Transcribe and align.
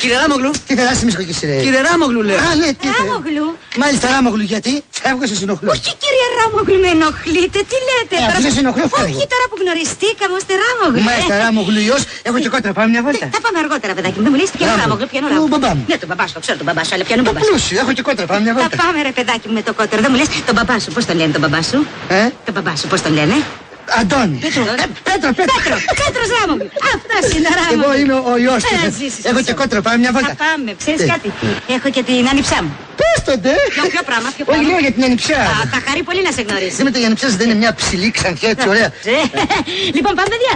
Κύριε 0.00 0.16
Ράμογλου. 0.22 0.50
Τι 0.66 0.72
θα 0.78 0.84
δάσει 0.88 1.02
μισχοκή 1.08 1.32
ρε. 1.50 1.56
Κύριε 1.66 1.80
Ράμογλου 1.88 2.20
λέω. 2.28 2.38
Α, 2.48 2.50
ναι, 2.60 2.68
τι 2.80 2.86
θε. 2.88 2.92
Ράμογλου. 2.98 3.46
Μάλιστα, 3.82 4.06
Ράμογλου, 4.14 4.44
γιατί 4.52 4.72
φεύγω 5.02 5.24
σε 5.30 5.34
συνοχλώ. 5.40 5.68
Όχι 5.74 5.90
κύριε 6.02 6.26
Ράμογλου, 6.40 6.76
με 6.84 6.88
ενοχλείτε. 6.96 7.58
Τι 7.70 7.76
λέτε. 7.88 8.14
Ε, 8.16 8.18
τώρα; 8.20 8.26
αφού 8.28 8.36
που- 8.36 8.44
δεν 8.46 8.52
σε 8.56 8.60
ενοχλώ, 8.64 8.84
φεύγω. 8.92 9.06
Όχι 9.16 9.24
τώρα 9.32 9.44
που 9.50 9.56
γνωριστήκαμε, 9.62 10.34
είστε 10.40 10.54
Ράμογλου. 10.64 11.00
Μάλιστα, 11.08 11.34
ε. 11.38 11.42
Ράμογλου, 11.44 11.80
ιός. 11.90 12.02
Έχω 12.28 12.38
και 12.44 12.50
κότρα, 12.54 12.70
πάμε 12.78 12.88
μια 12.94 13.02
βόλτα. 13.06 13.26
Θα 13.36 13.40
πάμε 13.44 13.56
αργότερα, 13.64 13.92
παιδάκι 13.96 14.16
μου. 14.18 14.24
Δεν 14.26 14.32
μου 14.34 14.38
λες 14.42 14.50
ποιανό 14.54 14.70
Ράμογλου. 14.70 14.84
Ράμογλου, 14.84 15.06
ποιανό 15.12 15.26
Του 15.28 15.32
Ράμογλου. 15.34 15.52
μπαμπά 15.54 15.70
μου. 15.76 15.82
Ναι, 15.90 15.96
τον 16.02 16.08
μπαμπά 16.10 16.24
σου, 16.28 16.34
το 16.36 16.40
ξέρω 16.44 16.56
τον 16.60 16.66
μπαμπά 16.68 16.82
σου, 16.86 16.92
αλλά 16.96 17.04
ποιανό 17.08 17.22
μπαμπά 17.26 17.40
σου. 17.42 17.48
Πλούσιο, 17.50 17.76
έχω 17.82 17.92
και 17.96 18.04
κότρα, 18.08 18.24
πάμε 18.30 18.40
μια 18.46 18.52
Θα 18.54 18.58
βόλτα. 18.60 18.76
πάμε 18.82 18.98
ρε 19.08 19.12
παιδάκι 19.18 19.46
μου 19.50 19.54
με 19.58 19.62
το 19.68 19.72
κότερο. 19.78 19.98
Δεν 20.04 20.10
μου 20.12 20.18
λες 20.20 20.28
τον 20.48 20.54
μπαμπά 20.58 20.76
σου, 20.84 20.90
πώς 20.96 21.04
τον 21.08 21.14
λένε 21.20 21.30
τον 21.36 21.42
μπαμπά 21.44 21.60
σου; 21.70 21.78
Ε, 22.18 22.20
Τον 22.46 22.52
μπαμπά 22.56 22.72
σου, 22.80 22.86
πώς 22.92 23.00
τον 23.04 23.12
λένε; 23.18 23.36
Αντώνη. 24.00 24.36
Πέτρος. 24.44 24.66
Ε, 24.66 24.86
Πέτρος, 25.08 25.32
Πέτρος. 25.40 25.56
Πέτρος, 25.62 25.80
Πέτρος 26.02 26.28
Ράμογλου. 26.36 26.68
Αυτός 26.94 27.22
είναι 27.34 27.48
ο 27.52 27.54
Ράμογλου. 27.58 27.82
Εγώ 27.82 27.90
είμαι 28.00 28.16
ο 28.30 28.34
ιός 28.46 28.60
του. 28.64 28.76
Ε, 28.86 28.90
ζήσεις, 28.90 29.24
Έχω 29.28 29.38
ζήσεις. 29.38 29.46
και 29.48 29.54
κότρα, 29.60 29.78
πάμε 29.86 29.96
μια 30.04 30.12
βόλτα. 30.16 30.28
Θα 30.34 30.38
πάμε, 30.44 30.70
ξέρεις 30.82 31.00
Ε. 31.04 31.06
κάτι; 31.14 31.28
Έχω 31.76 31.88
και 31.96 32.02
την 32.08 32.22
άνιψά 32.32 32.58
μου. 32.64 32.72
Πες 33.00 33.18
το 33.28 33.32
ντε. 33.42 33.54
Ποιο, 33.74 33.82
ποιο 33.94 34.02
πράγμα, 34.10 34.28
ποιο 34.36 34.44
Όχι, 34.48 34.50
πράγμα; 34.50 34.68
λέω 34.70 34.78
για 34.86 34.92
την 34.96 35.02
ανιψιά. 35.08 35.40
Α, 35.50 35.62
Θα 35.74 35.78
χαρεί 35.86 36.02
πολύ 36.08 36.22
να 36.28 36.32
σε 36.36 36.42
γνωρίσει. 36.46 36.74
Σήμερα 36.78 36.94
η 37.02 37.04
ανιψιά 37.08 37.28
σας 37.30 37.36
δεν 37.40 37.46
είναι 37.48 37.58
μια 37.64 37.72
ψηλή 37.80 38.08
ξανθιά 38.18 38.48
έτσι 38.54 38.66
ωραία. 38.74 38.88
Ε, 39.12 39.16
Λοιπόν, 39.96 40.12
πάμε 40.18 40.28
παιδιά. 40.34 40.54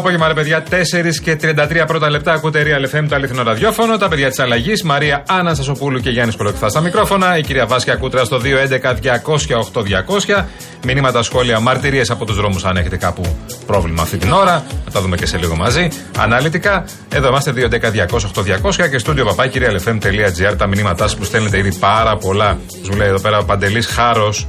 Απόγευμα, 0.00 0.28
ρε 0.28 0.34
παιδιά. 0.34 0.62
4 0.70 0.74
και 1.22 1.36
33 1.42 1.84
πρώτα 1.86 2.10
λεπτά 2.10 2.32
ακούτε 2.32 2.62
Real 2.66 2.96
FM, 2.96 3.04
το 3.08 3.14
αληθινό 3.14 3.42
ραδιόφωνο. 3.42 3.96
Τα 3.96 4.08
παιδιά 4.08 4.28
της 4.28 4.38
αλλαγής, 4.38 4.82
Μαρία 4.82 5.22
Άννα 5.28 5.54
Σασοπούλου 5.54 6.00
και 6.00 6.10
Γιάννης 6.10 6.36
Κολοκυθά 6.36 6.68
στα 6.68 6.80
μικρόφωνα. 6.80 7.38
Η 7.38 7.42
κυρία 7.42 7.66
Βάσκια 7.66 7.96
Κούτρα 7.96 8.24
στο 8.24 8.38
211-200-8200. 8.38 10.44
Μηνύματα, 10.84 11.22
σχόλια, 11.22 11.60
μαρτυρίες 11.60 12.10
από 12.10 12.24
τους 12.24 12.36
δρόμους 12.36 12.64
αν 12.64 12.76
έχετε 12.76 12.96
κάπου 12.96 13.36
πρόβλημα 13.66 14.02
αυτή 14.02 14.16
την 14.16 14.32
ώρα. 14.32 14.64
Θα 14.84 14.90
τα 14.90 15.00
δούμε 15.00 15.16
και 15.16 15.26
σε 15.26 15.36
λίγο 15.36 15.56
μαζί. 15.56 15.88
Αναλυτικά, 16.18 16.84
εδώ 17.14 17.28
είμαστε 17.28 17.52
211-200-8200 17.52 18.88
και 18.90 18.98
στούντιο 18.98 19.24
παπάκι 19.24 19.60
realfm.gr. 19.62 20.56
Τα 20.56 20.66
μηνύματά 20.66 21.08
σας 21.08 21.16
που 21.16 21.24
στέλνετε 21.24 21.58
ήδη 21.58 21.74
πάρα 21.74 22.16
πολλά. 22.16 22.58
Σου 22.84 22.92
λέει 22.96 23.08
εδώ 23.08 23.20
πέρα 23.20 23.38
ο 23.38 23.44
Παντελής 23.44 23.86
Χάρος. 23.86 24.46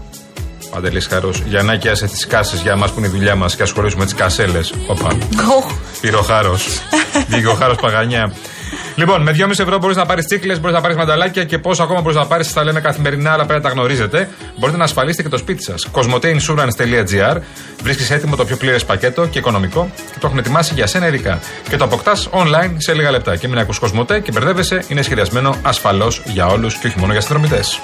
Παντελής 0.71 1.07
Χαρός. 1.07 1.43
Γιαννάκη, 1.45 1.89
άσε 1.89 2.07
τις 2.07 2.27
κάσει 2.27 2.55
για 2.55 2.71
εμά 2.71 2.85
που 2.85 2.93
είναι 2.97 3.07
η 3.07 3.09
δουλειά 3.09 3.35
μας 3.35 3.55
και 3.55 3.63
ασχολήσουμε 3.63 4.03
τις 4.03 4.13
κασέλες. 4.13 4.73
Οπα. 4.87 5.17
Πήρε 6.01 6.15
ο 6.15 6.21
Χάρος. 6.21 6.67
Βγήκε 7.27 7.47
ο 7.47 7.53
Χάρος 7.53 7.77
Παγανιά. 7.81 8.33
Λοιπόν, 8.95 9.21
με 9.21 9.31
2,5 9.31 9.59
ευρώ 9.59 9.77
μπορείς 9.77 9.95
να 9.95 10.05
πάρεις 10.05 10.25
τσίκλε, 10.25 10.57
μπορείς 10.57 10.75
να 10.75 10.81
πάρεις 10.81 10.97
μανταλάκια 10.97 11.43
και 11.43 11.57
πόσο 11.57 11.83
ακόμα 11.83 12.01
μπορείς 12.01 12.17
να 12.17 12.25
πάρεις, 12.25 12.53
τα 12.53 12.63
λέμε 12.63 12.81
καθημερινά, 12.81 13.31
αλλά 13.31 13.45
πρέπει 13.45 13.63
να 13.63 13.69
τα 13.69 13.75
γνωρίζετε. 13.75 14.29
Μπορείτε 14.57 14.77
να 14.77 14.83
ασφαλίσετε 14.83 15.23
και 15.23 15.29
το 15.29 15.37
σπίτι 15.37 15.63
σας. 15.63 15.87
Cosmoteinsurance.gr 15.91 17.37
Βρίσκεις 17.83 18.11
έτοιμο 18.11 18.35
το 18.35 18.45
πιο 18.45 18.57
πλήρες 18.57 18.85
πακέτο 18.85 19.25
και 19.25 19.39
οικονομικό 19.39 19.91
και 19.95 20.19
το 20.19 20.27
έχουν 20.27 20.37
ετοιμάσει 20.37 20.73
για 20.73 20.87
σένα 20.87 21.07
ειδικά. 21.07 21.39
Και 21.69 21.77
το 21.77 21.83
αποκτάς 21.83 22.29
online 22.31 22.71
σε 22.77 22.93
λίγα 22.93 23.11
λεπτά. 23.11 23.35
Και 23.35 23.47
μην 23.47 23.57
ακούς 23.57 23.79
Κοσμοτέ 23.79 24.19
και 24.19 24.31
μπερδεύεσαι, 24.31 24.83
είναι 24.87 25.01
σχεδιασμένο 25.01 25.55
ασφαλώς 25.61 26.21
για 26.25 26.45
όλους 26.45 26.75
και 26.75 26.87
όχι 26.87 26.99
μόνο 26.99 27.11
για 27.11 27.21
συνδρομητές. 27.21 27.79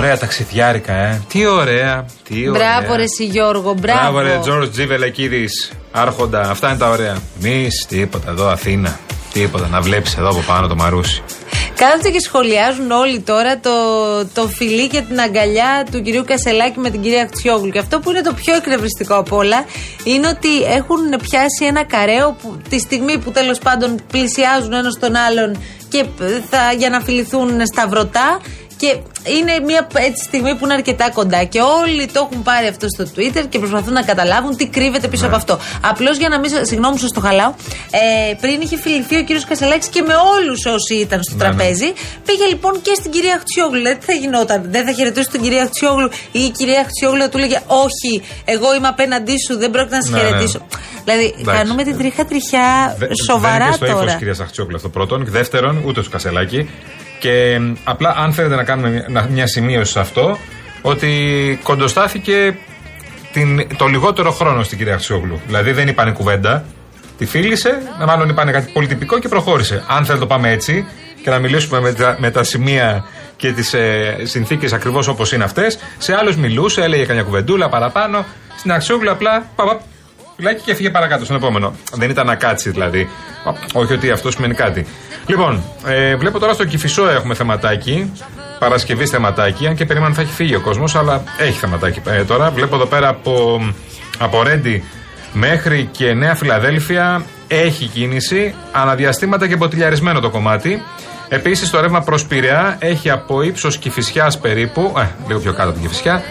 Ωραία 0.00 0.18
ταξιδιάρικα, 0.18 0.92
ε. 0.92 1.22
Τι 1.28 1.46
ωραία. 1.46 2.04
Τι 2.28 2.48
ωραία. 2.48 2.78
Μπράβο, 2.78 2.96
ρε 2.96 3.02
εσύ 3.02 3.24
Γιώργο, 3.24 3.72
μπράβο. 3.72 4.00
Μπράβο, 4.00 4.20
ρε 4.20 4.38
Τζορτ 4.40 4.72
Τζιβελεκίδης. 4.72 5.72
Άρχοντα. 5.92 6.40
Αυτά 6.40 6.68
είναι 6.68 6.78
τα 6.78 6.88
ωραία. 6.88 7.16
Μης 7.40 7.86
τίποτα 7.88 8.30
εδώ, 8.30 8.48
Αθήνα. 8.48 8.98
Τίποτα. 9.32 9.66
Να 9.66 9.80
βλέπεις 9.80 10.16
εδώ 10.16 10.28
από 10.28 10.42
πάνω 10.46 10.66
το 10.66 10.74
μαρούσι. 10.74 11.22
Κάθονται 11.76 12.10
και 12.10 12.20
σχολιάζουν 12.20 12.90
όλοι 12.90 13.20
τώρα 13.20 13.60
το, 13.60 13.70
το 14.34 14.48
φιλί 14.48 14.88
και 14.88 15.00
την 15.00 15.20
αγκαλιά 15.20 15.86
του 15.90 16.02
κυρίου 16.02 16.24
Κασελάκη 16.26 16.78
με 16.78 16.90
την 16.90 17.00
κυρία 17.00 17.26
Χτσιόγλου. 17.26 17.70
Και 17.70 17.78
αυτό 17.78 17.98
που 18.00 18.10
είναι 18.10 18.20
το 18.20 18.32
πιο 18.32 18.54
εκνευριστικό 18.54 19.14
απ' 19.14 19.32
όλα 19.32 19.64
είναι 20.04 20.28
ότι 20.28 20.62
έχουν 20.62 21.00
πιάσει 21.22 21.64
ένα 21.64 21.84
καρέο 21.84 22.36
που, 22.42 22.60
τη 22.68 22.78
στιγμή 22.78 23.18
που 23.18 23.30
τέλος 23.30 23.58
πάντων 23.58 24.00
πλησιάζουν 24.10 24.72
ένας 24.72 24.98
τον 25.00 25.16
άλλον 25.16 25.62
και 25.88 26.04
θα, 26.50 26.72
για 26.78 26.90
να 26.90 27.00
φιληθούν 27.00 27.50
σταυρωτά. 27.72 28.40
Και 28.80 28.90
είναι 29.36 29.52
μια 29.64 29.86
έτσι 29.94 30.24
στιγμή 30.24 30.54
που 30.56 30.64
είναι 30.64 30.74
αρκετά 30.74 31.10
κοντά. 31.10 31.44
Και 31.44 31.60
όλοι 31.60 32.06
το 32.06 32.28
έχουν 32.30 32.42
πάρει 32.42 32.66
αυτό 32.66 32.86
στο 32.88 33.04
Twitter 33.16 33.44
και 33.48 33.58
προσπαθούν 33.58 33.92
να 33.92 34.02
καταλάβουν 34.02 34.56
τι 34.56 34.66
κρύβεται 34.66 35.08
πίσω 35.08 35.26
από 35.26 35.36
αυτό. 35.36 35.58
Απλώς 35.84 36.16
για 36.16 36.28
να 36.28 36.38
μην. 36.38 36.50
σα- 36.50 36.64
Συγγνώμη, 36.64 36.98
σας 36.98 37.12
το 37.12 37.20
χαλάω. 37.20 37.52
Ε, 37.90 38.34
πριν 38.40 38.60
είχε 38.60 38.76
φιληθεί 38.76 39.16
ο 39.16 39.22
κύριος 39.22 39.44
Κασελάκης 39.44 39.88
και 39.88 40.02
με 40.02 40.14
όλους 40.36 40.66
όσοι 40.66 40.94
ήταν 40.94 41.22
στο 41.22 41.36
Ναι, 41.36 41.44
ναι. 41.44 41.54
τραπέζι. 41.54 41.92
Πήγε 42.26 42.44
λοιπόν 42.48 42.80
και 42.82 42.94
στην 42.94 43.10
κυρία 43.10 43.36
Χτσιόγλου. 43.40 43.76
Δηλαδή, 43.76 43.96
τι 43.98 44.04
θα 44.04 44.12
γινόταν, 44.12 44.64
δεν 44.70 44.84
θα 44.86 44.92
χαιρετούσε 44.92 45.28
την 45.30 45.40
κυρία 45.42 45.64
Χτσιόγλου 45.64 46.08
ή 46.32 46.40
η 46.40 46.50
κυρία 46.50 46.84
Χτσιόγλου 46.88 47.20
θα 47.22 47.28
του 47.28 47.38
έλεγε 47.38 47.58
Όχι, 47.66 48.22
εγώ 48.44 48.74
είμαι 48.74 48.88
απέναντί 48.88 49.34
σου, 49.46 49.58
δεν 49.58 49.70
πρόκειται 49.70 49.96
να 49.96 50.02
σε 50.02 50.10
Ναι, 50.10 50.16
ναι. 50.18 50.24
χαιρετήσω. 50.28 50.66
Δηλαδή, 51.04 51.34
Εντάξει. 51.40 51.62
κάνουμε 51.62 51.82
την 51.84 51.98
τρίχα 51.98 52.24
τριχιά 52.24 52.94
Δε- 52.98 53.06
σοβαρά 53.26 53.52
δεν 53.52 53.66
είναι 53.66 53.68
και 53.78 53.84
στο 53.84 53.86
τώρα. 53.94 54.04
ύφος 54.04 54.16
κυρία 54.16 54.34
Αχτσιόγλου 54.40 54.76
αυτό 54.76 54.88
πρώτον. 54.88 55.24
Και 55.24 55.30
δεύτερον, 55.30 55.82
ούτε 55.86 56.00
στο 56.02 56.10
κασελάκι. 56.10 56.70
Και 57.20 57.58
μ, 57.60 57.72
απλά, 57.84 58.14
αν 58.16 58.32
θέλετε 58.32 58.54
να 58.54 58.64
κάνουμε 58.64 59.04
μια, 59.08 59.26
μια 59.30 59.46
σημείωση 59.46 59.92
σε 59.92 60.00
αυτό, 60.00 60.38
ότι 60.82 61.10
κοντοστάθηκε 61.62 62.56
την, 63.32 63.76
το 63.76 63.86
λιγότερο 63.86 64.30
χρόνο 64.30 64.62
στην 64.62 64.78
κυρία 64.78 64.94
Αχτσιόγλου. 64.94 65.40
Δηλαδή 65.46 65.72
δεν 65.72 65.88
είπανε 65.88 66.10
κουβέντα. 66.10 66.64
Τη 67.18 67.26
φίλησε, 67.26 67.78
μάλλον 68.06 68.28
είπανε 68.28 68.50
κάτι 68.52 68.70
πολύ 68.72 68.86
τυπικό 68.86 69.18
και 69.18 69.28
προχώρησε. 69.28 69.74
Αν 69.88 69.96
θέλετε 69.96 70.12
να 70.12 70.18
το 70.18 70.26
πάμε 70.26 70.50
έτσι 70.50 70.86
και 71.22 71.30
να 71.30 71.38
μιλήσουμε 71.38 71.80
με 71.80 71.92
τα, 71.92 72.16
με 72.20 72.30
τα 72.30 72.42
σημεία 72.42 73.04
και 73.36 73.52
τις 73.52 73.74
ε, 73.74 74.16
συνθήκες 74.22 74.72
ακριβώς 74.72 75.08
όπως 75.08 75.32
είναι 75.32 75.44
αυτές, 75.44 75.78
σε 75.98 76.14
άλλους 76.14 76.36
μιλούσε, 76.36 76.82
έλεγε 76.82 77.04
καμιά 77.04 77.22
κουβεντούλα 77.22 77.68
παραπάνω. 77.68 78.24
Στην 78.58 78.72
Αχτσιόγλου 78.72 79.10
απλά 79.10 79.46
παπα, 79.56 79.80
Φυλάκι 80.40 80.62
και 80.62 80.70
έφυγε 80.70 80.90
παρακάτω 80.90 81.24
στον 81.24 81.36
επόμενο. 81.36 81.74
Δεν 81.92 82.10
ήταν 82.10 82.26
να 82.26 82.34
κάτσει 82.34 82.70
δηλαδή. 82.70 83.08
Όχι 83.72 83.92
ότι 83.92 84.10
αυτό 84.10 84.30
σημαίνει 84.30 84.54
κάτι. 84.54 84.86
Λοιπόν, 85.26 85.62
ε, 85.86 86.16
βλέπω 86.16 86.38
τώρα 86.38 86.52
στο 86.52 86.64
Κυφισό 86.64 87.08
έχουμε 87.08 87.34
θεματάκι. 87.34 88.12
Παρασκευή 88.58 89.06
θεματάκι, 89.06 89.66
αν 89.66 89.74
και 89.74 89.84
περίμενα 89.84 90.14
θα 90.14 90.20
έχει 90.20 90.32
φύγει 90.32 90.54
ο 90.54 90.60
κόσμος, 90.60 90.96
αλλά 90.96 91.22
έχει 91.38 91.58
θεματάκι 91.58 92.02
ε, 92.06 92.24
τώρα. 92.24 92.50
Βλέπω 92.50 92.74
εδώ 92.74 92.86
πέρα 92.86 93.08
από, 93.08 93.60
από 94.18 94.42
Ρέντι 94.42 94.84
μέχρι 95.32 95.88
και 95.92 96.14
Νέα 96.14 96.34
Φιλαδέλφια 96.34 97.24
έχει 97.48 97.86
κίνηση. 97.86 98.54
Αναδιαστήματα 98.72 99.48
και 99.48 99.56
μποτιλιαρισμένο 99.56 100.20
το 100.20 100.30
κομμάτι. 100.30 100.82
Επίσης 101.28 101.70
το 101.70 101.80
ρεύμα 101.80 102.00
προς 102.00 102.26
Πειραιά 102.26 102.76
έχει 102.80 103.10
από 103.10 103.42
ύψος 103.42 103.78
Κυφυσιά 103.78 104.32
περίπου, 104.40 104.94
ε, 104.98 105.06
λίγο 105.26 105.40
πιο 105.40 105.52
κάτω 105.52 105.68
από 105.68 105.78
την 105.78 105.82
Κυφυσιά, 105.82 106.22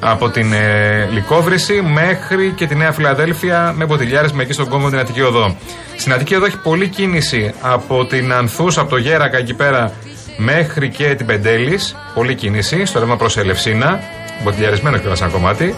από 0.00 0.28
την 0.30 0.52
ε, 0.52 1.08
Λικόβρηση 1.12 1.82
μέχρι 1.82 2.52
και 2.56 2.66
τη 2.66 2.74
Νέα 2.74 2.92
Φιλαδέλφια 2.92 3.74
με 3.76 3.84
μποτιλιάρισμα 3.84 4.42
εκεί 4.42 4.52
στον 4.52 4.68
κόμβο 4.68 4.88
την 4.88 4.98
Αττική 4.98 5.20
Οδό. 5.20 5.56
Στην 5.96 6.12
Αττική 6.12 6.34
Οδό 6.34 6.44
έχει 6.44 6.58
πολλή 6.58 6.88
κίνηση 6.88 7.54
από 7.60 8.06
την 8.06 8.32
Ανθούς, 8.32 8.78
από 8.78 8.90
το 8.90 8.96
Γέρακα 8.96 9.38
εκεί 9.38 9.54
πέρα 9.54 9.92
μέχρι 10.36 10.88
και 10.88 11.14
την 11.14 11.26
Πεντέλης. 11.26 11.96
Πολλή 12.14 12.34
κίνηση 12.34 12.84
στο 12.84 12.98
ρεύμα 12.98 13.16
προς 13.16 13.36
Ελευσίνα. 13.36 14.00
Μποτιλιαρισμένο 14.42 14.96
και 14.98 15.08
ένα 15.08 15.28
κομμάτι. 15.28 15.74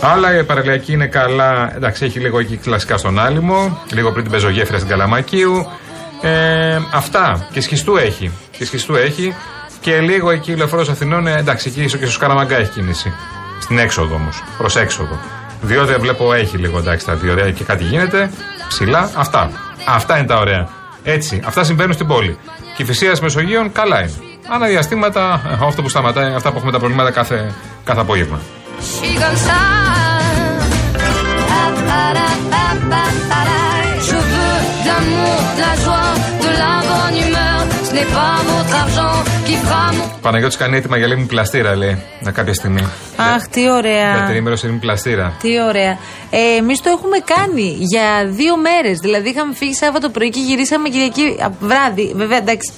Αλλά 0.00 0.38
η 0.38 0.44
παραλιακή 0.44 0.92
είναι 0.92 1.06
καλά. 1.06 1.72
Εντάξει, 1.76 2.04
έχει 2.04 2.18
λίγο 2.18 2.38
εκεί 2.38 2.56
κλασικά 2.56 2.96
στον 2.96 3.18
Άλυμο. 3.18 3.78
Λίγο 3.92 4.10
πριν 4.10 4.22
την 4.22 4.32
πεζογέφυρα 4.32 4.76
στην 4.78 4.90
Καλαμακίου. 4.90 5.66
Ε, 6.22 6.78
αυτά. 6.92 7.48
Και 7.52 7.60
σχιστού 7.60 7.96
έχει. 7.96 8.30
Και 8.58 8.64
σχιστού 8.64 8.94
έχει. 8.94 9.34
Και 9.80 10.00
λίγο 10.00 10.30
εκεί 10.30 10.54
λεωφόρος 10.56 10.88
Αθηνών. 10.88 11.26
ε, 11.26 11.36
εντάξει, 11.38 11.68
εκεί 11.68 11.82
ίσως 11.82 12.00
και 12.00 12.06
στο 12.06 12.18
Καραμαγκά 12.18 12.56
έχει 12.56 12.70
κίνηση. 12.70 13.12
Στην 13.60 13.78
έξοδο 13.78 14.14
όμως. 14.14 14.42
Προς 14.58 14.76
έξοδο. 14.76 15.18
Διότι 15.60 15.94
βλέπω 15.94 16.32
έχει 16.32 16.56
λίγο 16.56 16.78
εντάξει 16.78 17.06
τα 17.06 17.14
δύο 17.14 17.32
ωραία 17.32 17.50
και 17.50 17.64
κάτι 17.64 17.84
γίνεται. 17.84 18.30
Ψηλά. 18.68 19.10
Αυτά. 19.16 19.50
Αυτά 19.86 20.18
είναι 20.18 20.26
τα 20.26 20.36
ωραία. 20.38 20.68
Έτσι. 21.02 21.42
Αυτά 21.44 21.64
συμβαίνουν 21.64 21.92
στην 21.92 22.06
πόλη. 22.06 22.38
Και 22.76 22.82
η 22.82 22.86
φυσία 22.86 23.16
Μεσογείων 23.22 23.72
καλά 23.72 24.00
είναι. 24.00 24.12
Αναδιαστήματα, 24.48 25.40
ε, 25.48 25.66
αυτό 25.66 25.82
που 25.82 25.88
σταματάει, 25.88 26.34
αυτά 26.34 26.50
που 26.50 26.56
έχουμε 26.56 26.72
τα 26.72 26.78
προβλήματα 26.78 27.10
κάθε, 27.10 27.54
κάθε 27.84 28.00
απόγευμα. 28.00 28.40
Je 28.80 28.84
suis 28.84 29.16
comme 29.22 29.38
ça. 29.48 29.60
Je 34.08 34.18
veux 34.32 34.58
de 34.84 34.88
l'amour, 34.88 35.38
de 35.56 35.60
la 35.66 35.74
joie, 35.84 36.07
Παναγιώτης 40.20 40.56
κάνει 40.56 40.76
έτοιμα 40.76 40.96
για 40.96 41.06
λίμνη 41.06 41.24
Πλαστήρα, 41.26 41.76
λέει, 41.76 42.02
να 42.20 42.30
κάποια 42.30 42.54
στιγμή. 42.54 42.88
Αχ, 43.16 43.48
τι 43.48 43.70
ωραία. 43.70 44.12
Για 44.16 44.24
τριήμερο 44.28 44.56
σε 44.56 44.66
λίμνη 44.66 44.80
Πλαστήρα. 44.80 45.36
Τι 45.40 45.62
ωραία. 45.62 45.98
Ε, 46.30 46.56
Εμείς 46.58 46.80
το 46.80 46.90
έχουμε 46.90 47.18
κάνει 47.34 47.76
για 47.78 48.26
δύο 48.26 48.56
μέρες. 48.56 48.98
Δηλαδή, 48.98 49.28
είχαμε 49.28 49.54
φύγει 49.54 49.74
Σάββατο 49.74 50.08
πρωί 50.08 50.30
και 50.30 50.40
γυρίσαμε 50.40 50.88
Κυριακή 50.88 51.22
α, 51.22 51.48
βράδυ. 51.60 52.12
Βέβαια, 52.16 52.38
εντάξει. 52.38 52.72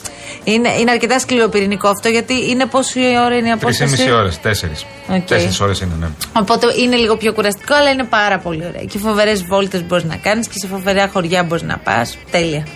Είναι, 0.44 0.68
είναι 0.80 0.90
αρκετά 0.90 1.18
σκληροπυρηνικό 1.18 1.88
αυτό 1.88 2.08
γιατί 2.08 2.50
είναι 2.50 2.66
πόση 2.66 3.00
ώρα 3.24 3.36
είναι 3.36 3.48
η 3.48 3.56
Τρεις 3.56 3.78
ή 3.78 3.82
απόσταση; 3.82 3.90
μισή 3.90 4.12
ώρες, 4.12 4.40
τέσσερις. 4.40 4.86
Οκ. 5.08 5.20
Τέσσερις 5.26 5.60
ώρες 5.60 5.80
είναι, 5.80 5.94
ναι. 6.00 6.06
Οπότε 6.32 6.66
είναι 6.82 6.96
λίγο 6.96 7.16
πιο 7.16 7.32
κουραστικό, 7.32 7.74
αλλά 7.74 7.90
είναι 7.90 8.04
πάρα 8.04 8.38
πολύ 8.38 8.64
ωραία. 8.68 8.82
Και 8.82 8.98
φοβερές 8.98 9.44
βόλτες 9.44 9.86
μπορείς 9.86 10.04
να 10.04 10.16
κάνεις 10.16 10.48
και 10.48 10.54
σε 10.56 10.66
φοβερά 10.66 11.08
χωριά 11.12 11.42
μπορείς 11.42 11.62
να 11.62 11.78
πας. 11.78 12.18
Τέλεια. 12.30 12.66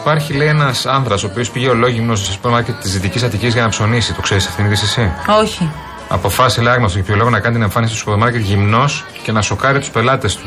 Υπάρχει, 0.00 0.32
λέει, 0.32 0.48
ένας 0.48 0.86
άνδρας 0.86 1.22
ο 1.22 1.26
οποίος 1.26 1.50
πήγε 1.50 1.68
ολόγυμνος 1.68 2.18
στο 2.20 2.32
σούπερ 2.32 2.50
μάρκετ 2.50 2.74
της 2.80 2.92
Δυτικής 2.92 3.22
Αττικής 3.22 3.52
για 3.52 3.62
να 3.62 3.68
ψωνίσει. 3.68 4.12
Το 4.12 4.20
ξέρεις 4.20 4.46
αυτήν 4.46 4.64
την 4.64 4.72
είδηση 4.72 4.84
εσύ; 4.84 5.12
Όχι. 5.42 5.70
Αποφάσισε, 6.08 6.60
λέει, 6.62 6.72
άγνωστο 6.72 7.00
για 7.00 7.14
λόγο 7.14 7.30
να 7.30 7.40
κάνει 7.40 7.54
την 7.54 7.62
εμφάνιση 7.62 7.92
στο 7.92 8.00
σούπερ 8.02 8.18
μάρκετ 8.18 8.40
γυμνός 8.40 9.04
και 9.22 9.32
να 9.32 9.42
σοκάρει 9.42 9.78
τους 9.78 9.88
πελάτες 9.90 10.36
του. 10.36 10.46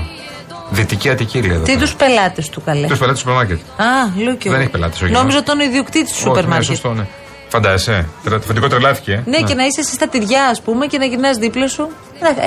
Δυτική 0.70 1.10
Αττική, 1.10 1.42
λέει 1.42 1.56
εδώ. 1.56 1.64
Τι 1.64 1.78
τους 1.78 1.94
πελάτες 1.96 2.50
του 2.50 2.62
καλέ; 2.66 2.88
Τους 2.88 2.98
πελάτες 3.00 3.22
του 3.24 3.30
σούπερ 3.30 3.46
μάρκετ. 3.48 3.60
Α, 3.78 4.24
Λούκιο. 4.26 4.52
Δεν 4.52 4.60
έχει 4.60 4.70
πελάτες 4.70 5.02
ο 5.02 5.06
γυμνός. 5.06 5.22
Νόμιζα 5.22 5.44
τον 5.44 5.60
ιδιοκτήτης 5.60 6.12
του 6.12 6.18
σούπερ 6.18 6.32
Όχι, 6.38 6.44
ναι, 6.44 6.50
μάρκετ. 6.50 6.68
σωστό, 6.70 6.94
ναι. 6.94 7.06
Φαντάζεσαι. 7.50 8.08
Τρα- 8.24 8.40
Το 8.40 8.46
φαντικό 8.48 8.68
τρελάθηκε. 8.68 9.12
ε. 9.12 9.24
Ναι, 9.30 9.38
και 9.42 9.54
να 9.54 9.64
είσαι 9.66 9.80
εσύ 9.80 9.94
στα 9.94 10.08
τυριά, 10.08 10.46
ας 10.46 10.62
πούμε, 10.62 10.86
και 10.86 10.98
να 10.98 11.06
γυρνάς 11.06 11.38
δίπλα 11.38 11.68
σου. 11.68 11.90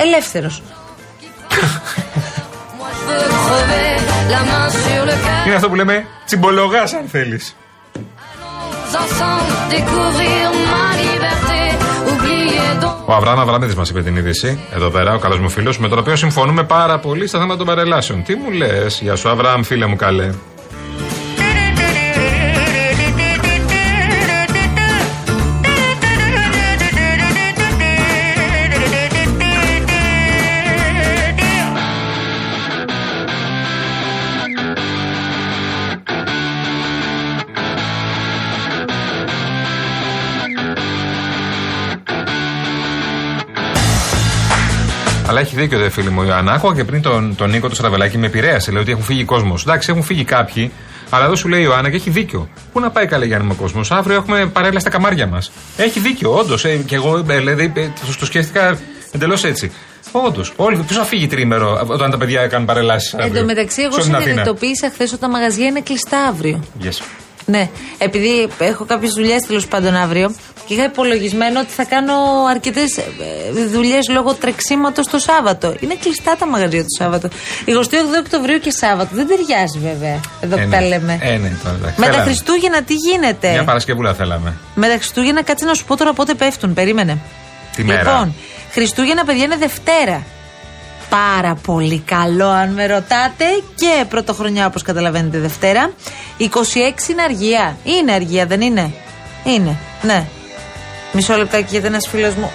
Ελεύθερος. 0.05 0.61
Moi 4.29 4.37
je 4.37 4.43
veux 4.43 4.45
crever 4.45 4.45
la 4.45 4.51
main 4.51 4.69
sur 4.69 5.03
le 5.09 5.15
cœur. 5.25 5.45
Είναι 5.45 5.55
αυτό 5.55 5.69
που 5.69 5.75
λέμε 5.75 6.05
τσιμπολογάς, 6.25 6.93
αν 6.93 7.05
θέλεις. 7.11 7.55
Ensemble 9.01 9.55
découvrir 9.75 10.45
ma 10.71 10.85
liberté. 11.03 11.59
Oubliez 12.09 12.83
donc. 12.83 12.95
Ο 13.05 13.13
Αβραάμ 13.13 13.39
Αβραμίδη 13.39 13.75
μας 13.75 13.89
είπε 13.89 14.01
την 14.03 14.15
είδηση 14.15 14.59
εδώ 14.73 14.89
πέρα, 14.89 15.13
ο 15.13 15.17
καλός 15.19 15.39
μου 15.39 15.49
φίλος, 15.49 15.79
με 15.79 15.87
τον 15.87 15.99
οποίο 15.99 16.15
συμφωνούμε 16.15 16.63
πάρα 16.63 16.99
πολύ 16.99 17.27
στα 17.27 17.37
θέματα 17.39 17.57
των 17.57 17.67
παρελάσεων. 17.67 18.23
Τι 18.23 18.35
μου 18.35 18.51
λες, 18.51 18.99
Γεια 19.01 19.15
σου, 19.15 19.29
Αβραάμ, 19.29 19.61
φίλε 19.63 19.85
μου 19.85 19.95
καλέ. 19.95 20.29
Αλλά 45.39 45.47
έχει 45.47 45.59
δίκιο, 45.59 45.77
δε 45.79 45.89
φίλοι 45.89 46.09
μου. 46.09 46.21
η 46.21 46.25
Ιωάννα. 46.27 46.51
Άκουγα 46.51 46.75
και 46.75 46.83
πριν 46.83 47.01
τον, 47.01 47.35
τον 47.35 47.49
Νίκο 47.49 47.69
του 47.69 47.75
Στραβελάκη 47.75 48.17
με 48.17 48.25
επηρέασε. 48.25 48.71
Λέει 48.71 48.81
ότι 48.81 48.91
έχουν 48.91 49.03
φύγει 49.03 49.23
κόσμος. 49.23 49.61
Εντάξει, 49.61 49.89
έχουν 49.91 50.03
φύγει 50.03 50.23
κάποιοι. 50.23 50.71
Αλλά 51.09 51.25
εδώ 51.25 51.35
σου 51.35 51.47
λέει 51.47 51.59
η 51.59 51.63
Ιωάννα 51.65 51.89
και 51.89 51.95
έχει 51.95 52.09
δίκιο. 52.09 52.49
Πού 52.73 52.79
να 52.79 52.89
πάει 52.89 53.05
καλέ 53.05 53.25
Γιάννη 53.25 53.47
με 53.47 53.53
ο 53.53 53.55
κόσμος; 53.61 53.91
Αύριο 53.91 54.15
έχουμε 54.15 54.45
παρέλα 54.45 54.79
στα 54.79 54.89
καμάρια 54.89 55.27
μας. 55.27 55.51
Έχει 55.77 55.99
δίκιο, 55.99 56.37
όντως. 56.37 56.65
Ε, 56.65 56.75
και 56.75 56.95
εγώ 56.95 57.17
ε, 57.17 57.37
δηλαδή, 57.37 57.71
ε, 57.75 57.81
το, 57.81 58.17
το 58.19 58.25
σκέφτηκα 58.25 58.79
εντελώς 59.11 59.43
έτσι. 59.43 59.71
Όντως. 60.11 60.53
Όλοι, 60.55 60.77
ποιος 60.77 60.97
θα 60.97 61.05
φύγει 61.05 61.27
τρίμερο 61.27 61.85
όταν 61.87 62.11
τα 62.11 62.17
παιδιά 62.17 62.47
κάνουν 62.47 62.65
παρελάσεις. 62.65 63.13
Εν 63.13 63.33
τω 63.33 63.43
μεταξύ, 63.43 63.81
εγώ 63.81 64.01
συνειδητοποίησα 64.01 64.89
χθες 64.93 65.11
ότι 65.11 65.21
τα 65.21 65.29
μαγαζιά 65.29 65.65
είναι 65.65 65.81
κλειστά 65.81 66.19
αύριο. 66.19 66.63
Yes. 66.83 67.01
Ναι, 67.45 67.69
επειδή 67.97 68.47
έχω 68.59 68.85
κάποιες 68.85 69.11
δουλειές 69.13 69.41
τέλος 69.45 69.67
πάντων 69.67 69.95
αύριο 69.95 70.35
και 70.65 70.73
είχα 70.73 70.83
υπολογισμένο 70.83 71.59
ότι 71.59 71.71
θα 71.71 71.83
κάνω 71.85 72.13
αρκετές 72.49 72.99
δουλειές 73.71 74.07
λόγω 74.09 74.33
τρεξίματος 74.33 75.07
το 75.07 75.19
Σάββατο. 75.19 75.75
Είναι 75.79 75.95
κλειστά 75.99 76.35
τα 76.39 76.47
μαγαζιά 76.47 76.81
το 76.81 76.87
Σάββατο. 76.97 77.27
28 77.65 77.71
Οκτωβρίου 78.19 78.59
και 78.59 78.71
Σάββατο. 78.71 79.09
Δεν 79.13 79.27
ταιριάζει 79.27 79.79
βέβαια 79.79 80.19
εδώ 80.41 80.57
Ε, 80.57 80.61
που 80.61 80.67
ναι. 80.69 80.75
τα 80.75 80.81
λέμε. 80.81 81.19
Ε, 81.21 81.37
ναι, 81.37 81.51
τώρα, 81.63 81.75
εντάξει. 81.75 81.99
Με 81.99 82.05
τα 82.05 82.11
Θέλαμε. 82.11 82.23
Χριστούγεννα 82.23 82.81
τι 82.83 82.93
γίνεται; 82.93 83.51
Μια 83.51 83.63
Παρασκευούλα 83.63 84.13
θέλαμε. 84.13 84.53
Με 84.75 84.87
τα 84.87 84.93
Χριστούγεννα 84.93 85.43
κάτσε 85.43 85.65
να 85.65 85.73
σου 85.73 85.85
πω 85.85 85.97
τώρα 85.97 86.13
πότε 86.13 86.33
πέφτουν. 86.33 86.73
Περίμενε. 86.73 87.17
Τη 87.75 87.83
μέρα; 87.83 87.99
Λοιπόν, 88.11 88.33
Χριστούγεννα, 88.71 89.23
παιδιά, 89.25 89.43
είναι 89.43 89.55
Δευτέρα. 89.55 90.23
Πάρα 91.09 91.55
πολύ 91.55 91.99
καλό, 91.99 92.47
αν 92.47 92.69
με 92.69 92.85
ρωτάτε. 92.85 93.45
Και 93.75 94.05
πρωτοχρονιά, 94.09 94.65
όπως 94.65 94.81
καταλαβαίνετε, 94.81 95.37
Δευτέρα. 95.39 95.91
26 96.37 97.09
είναι 97.09 97.21
αργία. 97.21 97.77
Είναι 97.83 98.11
αργία, 98.11 98.45
δεν 98.45 98.61
είναι; 98.61 98.93
Είναι, 99.43 99.77
ναι. 100.01 100.27
Μισό 101.11 101.35
λεπτάκι, 101.37 101.67
γιατί 101.69 101.87
ένας 101.87 102.07
φίλος 102.07 102.33
μου. 102.35 102.51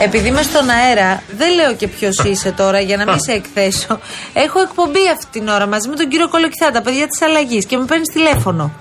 Επειδή 0.00 0.28
είμαι 0.28 0.42
στον 0.42 0.68
αέρα, 0.68 1.22
δεν 1.36 1.54
λέω 1.54 1.74
και 1.74 1.88
ποιος 1.88 2.18
είσαι 2.24 2.52
τώρα 2.52 2.80
για 2.80 2.96
να 2.96 3.04
μην 3.04 3.20
σε 3.20 3.32
εκθέσω. 3.32 3.98
Έχω 4.32 4.60
εκπομπή 4.60 5.08
αυτή 5.12 5.26
την 5.30 5.48
ώρα 5.48 5.66
μαζί 5.66 5.88
με 5.88 5.96
τον 5.96 6.08
κύριο 6.08 6.28
Κολοκυθά, 6.28 6.70
τα 6.70 6.82
παιδιά 6.82 7.06
της 7.06 7.22
αλλαγής 7.22 7.66
και 7.66 7.76
με 7.76 7.84
παίρνεις 7.84 8.08
τηλέφωνο. 8.08 8.72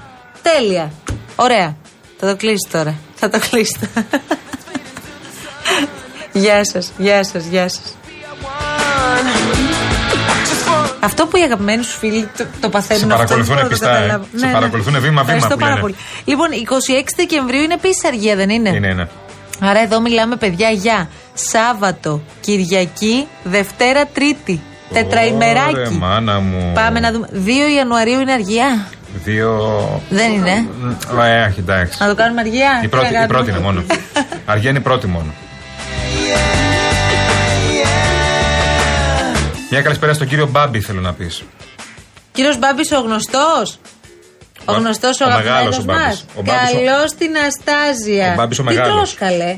Τέλεια. 0.41 0.91
Ωραία. 1.35 1.75
Θα 2.19 2.27
το 2.27 2.35
κλείσει 2.35 2.69
τώρα. 2.71 2.95
Θα 3.15 3.29
το 3.29 3.39
κλείσει. 3.49 3.79
γεια 6.33 6.65
σας, 6.65 6.91
γεια 6.97 7.23
σας, 7.23 7.45
γεια 7.45 7.69
σας. 7.69 7.96
Αυτό 10.99 11.25
που 11.25 11.37
οι 11.37 11.41
αγαπημένοι 11.41 11.83
σου 11.83 11.97
φίλοι 11.97 12.29
το, 12.37 12.45
το 12.61 12.69
παθαίνουν 12.69 12.99
Σε 13.09 13.13
αυτό, 13.13 13.15
παρακολουθούν 13.15 13.55
δεν 13.55 13.55
μπορώ 13.55 13.59
να 13.59 13.63
το 13.63 13.69
πιστά, 13.69 13.89
ε. 13.89 13.93
καταλάβω. 13.99 14.25
Σε 14.35 14.47
παρακολουθούν 14.47 14.93
βήμα-βήμα 14.93 15.21
Ευχαριστώ 15.21 15.47
που 15.53 15.59
πάρα 15.59 15.69
λένε. 15.69 15.81
πολύ. 15.81 15.95
Λοιπόν, 16.25 16.47
26 16.51 17.03
Δεκεμβρίου 17.15 17.61
είναι 17.61 17.73
επίση 17.73 18.07
αργία, 18.07 18.35
δεν 18.35 18.49
είναι; 18.49 18.69
Είναι, 18.69 18.87
είναι. 18.87 19.07
Άρα 19.59 19.79
εδώ 19.79 20.01
μιλάμε 20.01 20.35
παιδιά 20.35 20.69
για 20.69 21.09
Σάββατο, 21.33 22.21
Κυριακή, 22.41 23.27
Δευτέρα, 23.43 24.05
Τρίτη. 24.13 24.61
Ωραία, 24.91 25.03
Τετραημεράκι. 25.03 25.93
μάνα 25.99 26.39
μου. 26.39 26.71
Πάμε 26.75 26.99
να 26.99 27.11
δούμε. 27.11 27.27
2 27.45 27.49
Ιανουαρίου 27.77 28.19
είναι 28.19 28.31
αργία. 28.33 28.87
Δύο. 29.23 29.51
Δεν 30.09 30.31
είναι; 30.33 30.67
Μ, 31.13 31.19
Ε, 31.19 31.45
όχι, 31.49 31.59
εντάξει. 31.59 31.97
Να 32.01 32.07
το 32.07 32.15
κάνουμε 32.15 32.41
αργία; 32.41 32.81
Η 32.83 32.87
πρώτη, 32.87 33.07
Τι 33.07 33.13
η 33.13 33.15
αγάπη 33.15 33.33
πρώτη 33.33 33.51
μου. 33.51 33.55
είναι 33.57 33.65
μόνο. 33.65 33.83
Αργία 34.53 34.69
είναι 34.69 34.79
η 34.79 34.81
πρώτη 34.81 35.07
μόνο. 35.07 35.33
Μια 39.69 39.81
καλησπέρα 39.81 40.13
στον 40.13 40.27
κύριο 40.27 40.47
Μπάμπη, 40.47 40.81
θέλω 40.81 41.01
να 41.01 41.13
πεις. 41.13 41.43
Κύριος 42.31 42.57
Μπάμπης 42.59 42.91
ο 42.91 42.99
γνωστός. 42.99 43.79
Ο 44.65 44.71
Ο- 44.71 44.73
γνωστός 44.73 45.21
ο 45.21 45.25
ο 45.25 45.27
μεγάλος 45.27 45.47
αγαπημένος 45.49 45.77
ο 45.77 45.83
μας. 45.85 45.95
Μπάμπης. 45.97 46.25
Ο 46.35 46.41
Μπάμπης 46.41 46.73
ο- 46.73 46.85
Καλώς 46.85 47.13
την 47.13 47.31
Αστάζια. 47.47 48.31
Ο 48.31 48.35
Μπάμπης 48.35 48.59
ο 48.59 48.63
Τι 48.63 48.73
μεγάλος. 48.73 48.93
τρως, 48.95 49.13
καλέ. 49.13 49.57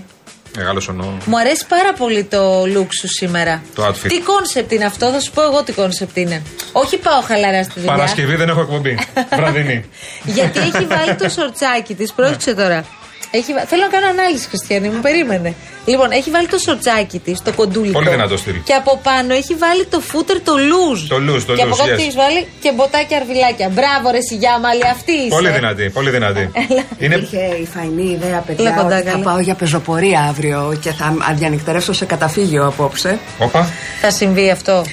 Μεγάλο 0.58 0.82
ονό. 0.90 1.18
Μου 1.26 1.40
αρέσει 1.40 1.66
πάρα 1.68 1.94
πολύ 1.94 2.24
το 2.24 2.62
look 2.64 2.88
σου 3.00 3.08
σήμερα. 3.08 3.62
Το 3.76 3.86
outfit. 3.88 4.08
Τι 4.08 4.20
concept 4.22 4.72
είναι 4.72 4.86
αυτό, 4.86 5.12
θα 5.12 5.20
σου 5.20 5.32
πω 5.32 5.42
εγώ 5.42 5.64
τι 5.64 5.72
concept 5.74 6.18
είναι. 6.18 6.42
Όχι 6.72 6.98
πάω 6.98 7.22
χαλαρά 7.22 7.64
στη 7.64 7.74
δουλειά. 7.80 7.92
Παρασκευή 7.96 8.36
δεν 8.36 8.50
έχω 8.50 8.62
εκπομπή. 8.62 9.00
Βραδινή. 9.38 9.86
Γιατί 10.24 10.60
έχει 10.60 10.86
βάλει 10.86 11.16
το 11.16 11.30
σορτσάκι 11.30 11.94
της. 11.96 12.14
Πρόσεξε 12.14 12.54
τώρα. 12.56 12.86
Έχει... 13.32 13.54
βα- 13.54 13.66
Θέλω 13.68 13.82
να 13.82 13.88
κάνω 13.88 14.08
ανάλυση, 14.08 14.48
χριστιανή 14.48 14.90
μου, 14.90 15.00
περίμενε. 15.02 15.54
Λοιπόν, 15.86 16.12
έχει 16.12 16.30
βάλει 16.30 16.48
το 16.48 16.58
σορτσάκι 16.58 17.20
της, 17.20 17.42
το 17.42 17.52
κοντούλικο. 17.54 17.92
Πολύ 18.00 18.10
δυνατό 18.10 18.38
στυλ. 18.38 18.54
Και 18.64 18.74
από 18.74 19.00
πάνω 19.04 19.34
έχει 19.34 19.56
βάλει 19.56 19.86
το 19.86 20.00
φούτερ, 20.00 20.42
το 20.42 20.54
λουζ. 20.58 21.08
Το 21.08 21.16
loose, 21.16 21.44
το 21.48 21.54
Και 21.56 21.62
από 21.62 21.74
loose, 21.76 21.78
κάτω 21.78 21.92
yes. 21.94 21.96
τι 21.96 22.02
έχεις 22.02 22.16
βάλει 22.16 22.48
και 22.62 22.72
μποτάκια 22.76 23.18
αρβιλάκια. 23.18 23.70
Μπράβο, 23.70 24.10
ρε 24.12 24.22
Σιγιάμαλη, 24.22 24.82
αυτή 24.92 25.12
είσαι. 25.12 25.28
πολύ 25.30 25.50
δυνατή, 25.50 25.90
πολύ 25.90 26.10
δυνατή. 26.10 26.52
Είναι 27.00 27.16
Είχε 27.16 27.38
η 27.62 27.68
φαϊνή 27.74 28.10
ιδέα, 28.12 28.40
παιδιά, 28.48 28.70
Έλα 28.70 28.82
κοντά, 28.82 28.96
ότι 28.96 29.06
θα 29.06 29.12
καλέ. 29.12 29.24
πάω 29.24 29.40
για 29.40 29.56
πεζοπορία 29.56 30.20
αύριο 30.30 30.78
και 30.82 30.92
θα 30.92 31.16
διανυκτερεύσω 31.34 31.94
σε 31.94 32.06
καταφύγιο 32.06 32.66
απόψε. 32.68 33.20
Όπα. 33.40 33.70
Θα 34.02 34.12
συμβεί 34.12 34.50
αυτό. 34.52 34.84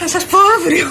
Θα 0.00 0.08
σας 0.08 0.24
πω 0.24 0.38
αύριο. 0.58 0.86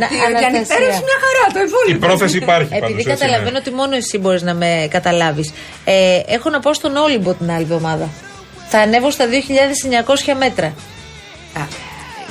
Να, 0.00 0.06
Η 0.14 0.32
διανυκτέρευση 0.38 1.02
μια 1.08 1.18
χαρά, 1.24 1.44
το 1.52 1.60
Η 1.60 1.66
υπόλοιπο. 1.68 2.06
πρόθεση 2.06 2.36
υπάρχει. 2.36 2.68
Επειδή 2.72 2.80
πάντως, 2.92 3.06
έτσι, 3.06 3.24
καταλαβαίνω 3.24 3.50
ναι. 3.50 3.58
ότι 3.58 3.70
μόνο 3.70 3.94
εσύ 3.96 4.18
μπορείς 4.18 4.42
να 4.42 4.54
με 4.54 4.88
καταλάβεις. 4.90 5.52
Ε, 5.84 6.20
έχω 6.26 6.50
να 6.50 6.60
πάω 6.60 6.74
στον 6.74 6.96
Όλυμπο 6.96 7.30
την 7.34 7.50
άλλη 7.50 7.62
εβδομάδα. 7.62 8.08
Θα 8.68 8.78
ανέβω 8.78 9.10
στα 9.10 9.24
2.900 9.26 10.34
μέτρα. 10.38 10.66
Α, 11.60 11.62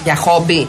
Για 0.03 0.15
χόμπι. 0.15 0.67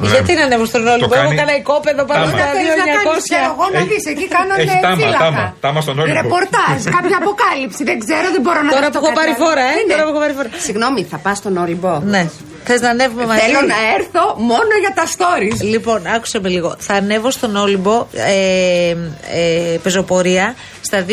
Ναι. 0.00 0.08
Γιατί 0.08 0.32
να 0.34 0.42
ανέβω 0.48 0.64
στον 0.64 0.82
Όλυμπο, 0.86 1.04
έχω 1.04 1.14
κάνει 1.24 1.34
κανένα 1.40 1.56
οικόπεδο 1.58 2.02
πάνω 2.10 2.24
τάμα. 2.24 2.36
στα 2.38 2.46
Θέλεις 2.56 2.74
να 2.82 2.84
κάνεις, 2.96 3.22
ξέρω 3.28 3.46
2.900. 3.46 3.54
εγώ 3.54 3.64
να 3.74 3.78
Έχει- 3.78 3.88
δεις, 3.90 4.04
εκεί 4.12 4.26
κάνανε 4.36 4.62
έχει 4.62 4.78
τάμα, 4.86 4.96
φύλακα. 5.00 5.18
τάμα, 5.24 5.44
τάμα 5.64 5.80
στον 5.86 5.96
Όλυμπο. 6.02 6.18
Ρεπορτάζ, 6.22 6.78
κάποια 6.96 7.16
αποκάλυψη, 7.22 7.80
δεν 7.90 7.96
ξέρω, 8.04 8.26
δεν 8.34 8.42
μπορώ 8.44 8.60
να 8.66 8.70
Τώρα 8.76 8.88
το 8.94 8.98
που 8.98 9.04
έχω 9.04 9.14
πάρει 9.18 9.30
καταλάβω. 9.32 9.44
φόρα, 9.44 9.64
ε, 9.70 9.74
Ναι, 9.76 9.80
ναι. 9.86 9.90
τώρα 9.92 10.02
που 10.04 10.10
έχω 10.12 10.20
πάρει 10.24 10.34
φόρα. 10.38 10.50
Συγγνώμη, 10.66 11.00
θα 11.12 11.18
πας 11.24 11.36
στον 11.42 11.54
Όλυμπο. 11.64 11.92
Ναι. 12.14 12.22
Θες 12.64 12.80
να 12.80 12.90
ανέβουμε 12.90 13.26
μαζί. 13.26 13.40
Θέλω 13.40 13.60
να 13.66 13.74
έρθω 13.98 14.34
μόνο 14.38 14.72
για 14.80 14.92
τα 14.94 15.06
stories. 15.06 15.64
Λοιπόν, 15.64 16.06
άκουσε 16.06 16.40
με 16.40 16.48
λίγο. 16.48 16.74
Θα 16.78 16.94
ανέβω 16.94 17.30
στον 17.30 17.56
Όλυμπο 17.56 18.06
ε, 18.12 18.88
ε, 18.90 19.78
πεζοπορία 19.82 20.54
στα 20.80 21.04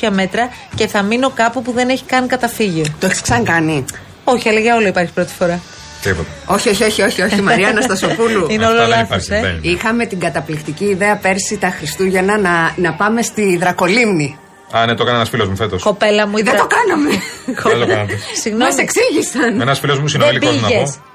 2.900 0.00 0.08
μέτρα 0.10 0.48
και 0.74 0.86
θα 0.86 1.02
μείνω 1.02 1.30
κάπου 1.30 1.62
που 1.62 1.72
δεν 1.72 1.88
έχει 1.88 2.04
καν 2.04 2.26
καταφύγιο. 2.26 2.84
Το 3.00 3.06
έχεις 3.06 3.20
ξανακάνει; 3.20 3.84
Όχι, 4.24 4.48
αλλά 4.48 4.60
για 4.60 4.76
όλο 4.76 4.86
υπάρχει 4.86 5.12
πρώτη 5.12 5.32
φορά. 5.32 5.60
Τίποτα. 6.02 6.28
Όχι, 6.46 6.68
όχι, 6.68 6.84
όχι, 6.84 7.02
όχι, 7.02 7.22
όχι, 7.22 7.42
Μαρία 7.42 7.68
Αναστασοπούλου. 7.68 8.46
Είναι 8.50 8.64
Αυτά 8.64 8.76
όλο 8.76 8.88
δεν 8.88 8.98
λάθος, 8.98 9.26
υπάρχει, 9.26 9.32
ε. 9.32 9.40
δεν 9.40 9.60
είναι. 9.62 9.72
Είχαμε 9.74 10.06
την 10.06 10.20
καταπληκτική 10.20 10.84
ιδέα 10.84 11.16
πέρσι 11.16 11.58
τα 11.58 11.68
Χριστούγεννα 11.68 12.38
να, 12.38 12.74
να 12.76 12.92
πάμε 12.92 13.22
στη 13.22 13.56
Δρακολίμνη. 13.56 14.38
Α, 14.76 14.86
ναι, 14.86 14.94
το 14.94 15.02
έκανε 15.02 15.16
ένας 15.16 15.28
φίλος 15.28 15.48
μου 15.48 15.56
φέτος. 15.56 15.82
Κοπέλα 15.82 16.26
μου, 16.26 16.36
η 16.38 16.42
Δεν 16.42 16.52
δρα- 16.54 16.60
το 16.62 16.66
κάναμε. 16.76 17.10
Δεν 17.46 17.80
το 17.80 17.86
κάνατε. 17.86 18.18
Συγγνώμη. 18.40 18.64
Μας 18.70 18.78
εξήγησαν. 18.78 19.60
Ένας 19.60 19.78
φίλος 19.78 19.96
μου 19.98 20.02
Δεν 20.08 20.10
συνολικό 20.10 20.50
να 20.52 20.66
πήγες. 20.68 20.90
πω. 20.90 21.13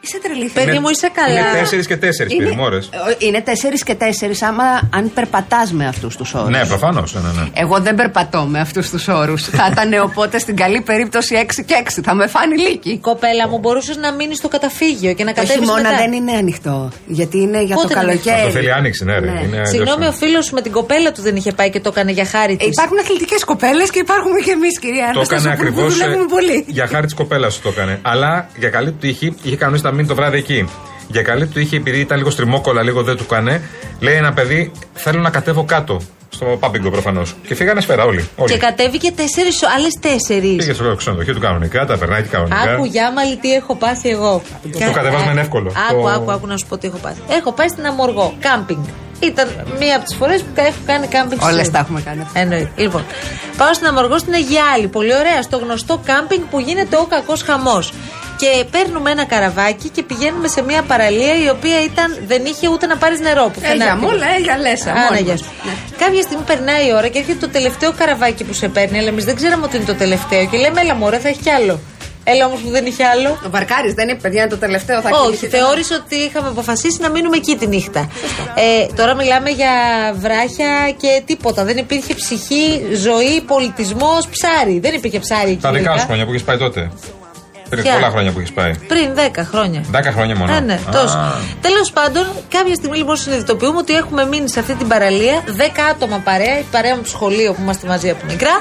Είσαι 0.00 0.18
τρελή. 0.22 0.50
Παιδί 0.54 0.78
μου, 0.78 0.88
είσαι 0.88 1.08
καλά. 1.14 1.38
Είναι 1.40 1.58
τέσσερις 1.60 1.86
και 1.86 1.96
τέσσερις 1.96 2.32
Είναι, 2.32 2.44
πυρημόρε. 2.44 2.76
ε, 2.76 2.80
είναι 3.18 3.40
τέσσερις 3.40 3.82
και 3.82 3.94
τέσσερις 3.94 4.42
άμα 4.42 4.64
αν 4.94 5.10
περπατάς 5.14 5.72
με 5.72 5.86
αυτούς 5.86 6.16
τους 6.16 6.34
όρους. 6.34 6.48
Ναι, 6.50 6.66
προφανώς. 6.66 7.14
Ναι, 7.14 7.20
ναι, 7.20 7.42
ναι. 7.42 7.48
Εγώ 7.54 7.80
δεν 7.80 7.94
περπατώ 7.94 8.42
με 8.42 8.60
αυτούς 8.60 8.90
τους 8.90 9.08
όρους. 9.08 9.42
θα 9.44 9.68
ήταν 9.72 10.02
οπότε 10.02 10.38
στην 10.38 10.56
καλή 10.56 10.80
περίπτωση 10.80 11.34
6 11.34 11.62
και 11.66 11.74
6. 11.84 12.00
Θα 12.04 12.14
με 12.14 12.26
φάνει 12.26 12.56
λύκη. 12.58 12.98
Κοπέλα 12.98 13.48
μου, 13.48 13.58
μπορούσες 13.58 13.96
να 13.96 14.12
μείνεις 14.12 14.36
στο 14.38 14.48
καταφύγιο 14.48 15.12
και 15.12 15.24
να 15.24 15.32
Το 15.32 15.40
κατέβεις 15.40 15.60
χειμώνα 15.64 15.82
μετά; 15.90 15.96
δεν 15.96 16.12
είναι 16.12 16.32
ανοιχτό. 16.32 16.90
Γιατί 17.06 17.38
είναι 17.38 17.62
για 17.62 17.74
Πότε 17.74 17.86
το 17.94 18.00
είναι 18.00 18.06
καλοκαίρι. 18.06 18.36
Αυτό 18.36 18.50
θέλει 18.50 18.72
άνοιξη, 18.72 19.04
ναι, 19.04 19.18
ρε. 19.18 19.30
Ναι. 19.30 19.40
Είναι 19.44 19.66
Συγγνώμη, 19.66 19.90
ο 19.92 20.06
αλλιώς. 20.06 20.16
φίλος 20.16 20.44
σου 20.44 20.54
με 20.54 20.60
την 20.62 20.72
κοπέλα 20.72 21.12
του 21.12 21.22
δεν 21.22 21.36
είχε 21.36 21.52
πάει 21.52 21.70
και 21.70 21.80
το 21.80 21.88
έκανε 21.92 22.12
για 22.12 22.24
χάρη 22.24 22.56
της. 22.56 22.66
Ε, 22.66 22.70
Υπάρχουν 22.72 22.98
αθλητικές 22.98 23.44
κοπέλες 23.44 23.90
και 23.90 23.98
υπάρχουμε 23.98 24.40
και 24.40 24.50
εμείς, 24.50 24.78
κυρία 24.78 25.10
Το 25.12 25.20
έκανε 25.20 25.40
Αναστασοπούλου, 25.40 25.72
που 25.74 25.80
ακριβώς 25.80 25.94
δουλεύουμε 25.98 26.26
πολύ. 26.36 26.64
για 26.66 26.86
χάρη 26.86 27.04
της 27.04 27.14
κοπέλας 27.14 27.54
του 27.54 27.60
το 27.62 27.68
έκανε. 27.68 27.98
Αλλά 28.02 28.48
για 28.56 28.68
καλή 28.68 28.90
του 28.90 28.98
τύχη 29.00 29.34
είχε 29.42 29.56
κανονίσει 29.56 29.82
να 29.90 29.96
μείνει 29.96 30.08
το 30.08 30.14
βράδυ 30.14 30.38
εκεί. 30.38 30.68
Για 31.10 31.22
καλή 31.22 31.46
του 31.46 31.52
τύχη, 31.52 31.76
επειδή 31.76 31.98
ήταν 32.00 32.18
λίγο 32.18 32.30
στριμόκολα, 32.30 32.82
λίγο 32.82 33.02
δεν 33.02 33.16
του 33.16 33.26
κάνε, 33.26 33.62
λέει 34.00 34.14
ένα 34.14 34.32
παιδί: 34.32 34.72
Θέλω 34.94 35.20
να 35.20 35.30
κατέβω 35.30 35.64
κάτω. 35.64 36.00
Στο 36.30 36.44
πάμπιγκο 36.60 36.90
προφανώς. 36.90 37.34
Και 37.46 37.54
φύγανε 37.54 37.80
σφαίρα 37.80 38.04
όλοι. 38.04 38.28
όλοι. 38.36 38.52
Και 38.52 38.58
κατέβηκε 38.58 39.10
τέσσερις, 39.12 39.62
άλλες 39.76 39.92
τέσσερις. 40.00 40.56
Πήγε 40.56 40.72
στο 40.72 40.94
ξενοδοχείο 40.96 41.34
του 41.34 41.40
κανονικά, 41.40 41.86
τα 41.86 41.96
περνάει 41.98 42.22
και 42.22 42.28
κανονικά. 42.28 42.60
Άκου 42.60 42.84
γιάμαλη 42.84 43.36
τι 43.36 43.52
έχω 43.52 43.74
πάθει 43.76 44.08
εγώ. 44.08 44.42
Το 44.72 44.92
κατεβάσμα 44.92 45.30
είναι 45.32 45.40
εύκολο. 45.40 45.72
Άκου, 45.90 46.02
Το- 46.02 46.08
άκου, 46.08 46.30
άκου 46.32 46.46
να 46.46 46.56
σου 46.56 46.66
πω 46.68 46.78
τι 46.78 46.86
έχω 46.86 46.96
πάθει. 46.96 47.20
Έχω 47.28 47.52
πάει 47.52 47.68
στην 47.68 47.86
Αμοργό, 47.86 48.34
κάμπινγκ. 48.40 48.84
Ήταν 49.20 49.48
μία 49.78 49.96
από 49.96 50.04
τις 50.04 50.14
φορές 50.16 50.40
που 50.42 50.48
έχω 50.54 50.78
κάνει 50.86 51.06
κάμπινγκ 51.06 51.40
στη 51.40 51.50
Όλες 51.52 51.64
ζωή 51.64 51.72
τα 51.72 51.78
μου. 51.78 51.84
έχουμε 51.84 52.00
κάνει. 52.00 52.26
Εννοείται. 52.32 52.70
Λοιπόν, 52.76 53.04
πάω 53.56 53.74
στην 53.74 53.86
Αμοργό 53.86 54.18
στην 54.18 54.34
Αγιάλη. 54.34 54.88
Πολύ 54.88 55.14
ωραία, 55.16 55.42
στο 55.42 55.56
γνωστό 55.56 56.00
κάμπινγκ 56.04 56.42
που 56.50 56.60
γίνεται 56.60 56.96
ο 56.96 57.06
κακός 57.14 57.42
χαμός. 57.42 57.92
Και 58.40 58.64
παίρνουμε 58.70 59.10
ένα 59.10 59.24
καραβάκι 59.24 59.88
και 59.88 60.02
πηγαίνουμε 60.02 60.48
σε 60.48 60.62
μια 60.62 60.82
παραλία 60.82 61.34
η 61.44 61.48
οποία 61.48 61.78
ήταν, 61.84 62.08
δεν 62.26 62.42
είχε 62.44 62.68
ούτε 62.68 62.86
να 62.86 62.96
πάρεις 62.96 63.20
νερό. 63.20 63.50
Που 63.54 63.60
Ε, 63.62 63.74
για 63.74 63.96
μόλα, 63.96 64.26
ε, 64.36 64.40
για 64.42 64.56
λέσα. 64.58 64.90
Άρα, 64.90 65.00
μόνοι 65.10 65.20
γεια 65.22 65.32
μας. 65.32 65.40
σου. 65.40 65.50
Ναι. 65.66 65.72
Κάποια 66.04 66.22
στιγμή 66.22 66.44
περνάει 66.44 66.86
η 66.88 66.92
ώρα 66.98 67.08
και 67.08 67.18
έρχεται 67.18 67.38
το 67.46 67.48
τελευταίο 67.48 67.92
καραβάκι 67.98 68.44
που 68.44 68.52
σε 68.52 68.68
παίρνει, 68.68 68.98
αλλά 68.98 69.08
εμείς 69.08 69.24
δεν 69.24 69.36
ξέραμε 69.36 69.64
ότι 69.64 69.76
είναι 69.76 69.84
το 69.84 69.94
τελευταίο. 69.94 70.46
Και 70.46 70.56
λέμε, 70.58 70.80
έλα 70.80 70.94
μωρέ, 70.94 71.18
θα 71.18 71.28
έχει 71.28 71.40
κι 71.40 71.50
άλλο. 71.50 71.80
Έλα 72.24 72.46
όμως 72.46 72.60
που 72.60 72.70
δεν 72.70 72.86
είχε 72.86 73.04
άλλο. 73.04 73.38
Το 73.42 73.50
βαρκάρι 73.50 73.92
δεν 73.92 74.08
είναι, 74.08 74.18
παιδιά, 74.18 74.40
είναι 74.40 74.50
το 74.50 74.56
τελευταίο. 74.56 75.00
Θα 75.00 75.08
Όχι, 75.10 75.24
κοιμηθεί. 75.24 75.46
θεώρησε 75.46 75.94
ότι 75.94 76.14
είχαμε 76.16 76.48
αποφασίσει 76.48 76.98
να 77.00 77.08
μείνουμε 77.10 77.36
εκεί 77.36 77.56
τη 77.56 77.66
νύχτα. 77.66 78.10
Ε, 78.54 78.86
τώρα 78.94 79.14
μιλάμε 79.14 79.50
για 79.50 79.70
βράχια 80.16 80.70
και 80.96 81.22
τίποτα. 81.26 81.64
Δεν 81.64 81.76
υπήρχε 81.76 82.14
ψυχή, 82.14 82.82
ζωή, 82.94 83.40
πολιτισμός, 83.46 84.28
ψάρι. 84.30 84.78
Δεν 84.78 84.94
υπήρχε 84.94 85.18
ψάρι 85.18 85.50
εκεί. 85.50 85.60
Τα 85.60 85.70
δικά 85.70 85.82
τελικά. 85.82 85.98
σου 86.00 86.06
χρόνια 86.06 86.24
που 86.24 86.30
έχεις 86.30 86.42
πάει 86.44 86.56
τότε. 86.56 86.90
Πριν 87.70 87.82
Ποια; 87.82 87.92
πολλά 87.92 88.10
χρόνια 88.10 88.32
που 88.32 88.38
έχεις 88.38 88.52
πάει. 88.52 88.72
Πριν 88.88 89.08
10 89.14 89.42
χρόνια. 89.50 89.84
10 89.92 89.96
χρόνια 90.12 90.36
μόνο. 90.36 90.52
Ναι, 90.52 90.60
ναι, 90.60 90.72
Α. 90.72 90.92
τόσο. 90.92 91.18
Τέλος 91.60 91.90
πάντων, 91.92 92.26
κάποια 92.48 92.74
στιγμή 92.74 92.96
λοιπόν 92.96 93.16
συνειδητοποιούμε 93.16 93.78
ότι 93.78 93.94
έχουμε 93.94 94.26
μείνει 94.26 94.48
σε 94.50 94.60
αυτή 94.60 94.74
την 94.74 94.88
παραλία 94.88 95.42
10 95.46 95.50
άτομα 95.90 96.18
παρέα, 96.24 96.58
η 96.58 96.64
παρέα 96.70 96.90
μου 96.90 96.96
από 97.00 97.04
το 97.10 97.14
σχολείο 97.16 97.52
που 97.52 97.60
είμαστε 97.62 97.86
μαζί 97.86 98.10
από 98.10 98.24
μικρά. 98.28 98.60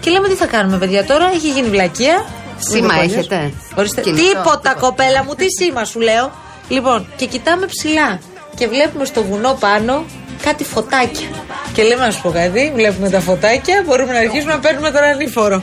Και 0.00 0.10
λέμε 0.10 0.28
τι 0.28 0.34
θα 0.34 0.46
κάνουμε, 0.46 0.78
παιδιά, 0.78 1.04
τώρα 1.04 1.26
έχει 1.34 1.48
γίνει 1.50 1.68
βλακεία. 1.68 2.24
Σήμα 2.58 2.94
Είμαι 2.94 3.04
έχετε; 3.04 3.34
παλιός. 3.36 3.52
Ορίστε. 3.74 4.00
Κινητό, 4.00 4.22
Τίποτα, 4.24 4.50
τίποτα. 4.58 4.74
κοπέλα 4.80 5.24
μου, 5.24 5.34
τι 5.34 5.44
σήμα 5.58 5.84
σου 5.84 6.00
λέω. 6.00 6.32
Λοιπόν, 6.68 7.06
και 7.16 7.26
κοιτάμε 7.26 7.66
ψηλά 7.66 8.18
και 8.54 8.68
βλέπουμε 8.68 9.04
στο 9.04 9.22
βουνό 9.22 9.56
πάνω 9.60 10.04
κάτι 10.42 10.64
φωτάκια. 10.64 11.28
Και 11.72 11.82
λέμε 11.82 12.04
να 12.04 12.10
σου 12.10 12.22
πω 12.22 12.30
κάτι, 12.30 12.72
βλέπουμε 12.74 13.08
τα 13.10 13.20
φωτάκια, 13.20 13.82
μπορούμε 13.86 14.12
να 14.12 14.18
αρχίσουμε 14.18 14.52
να 14.52 14.58
παίρνουμε 14.58 14.90
τον 14.90 15.02
ανήφορο. 15.02 15.62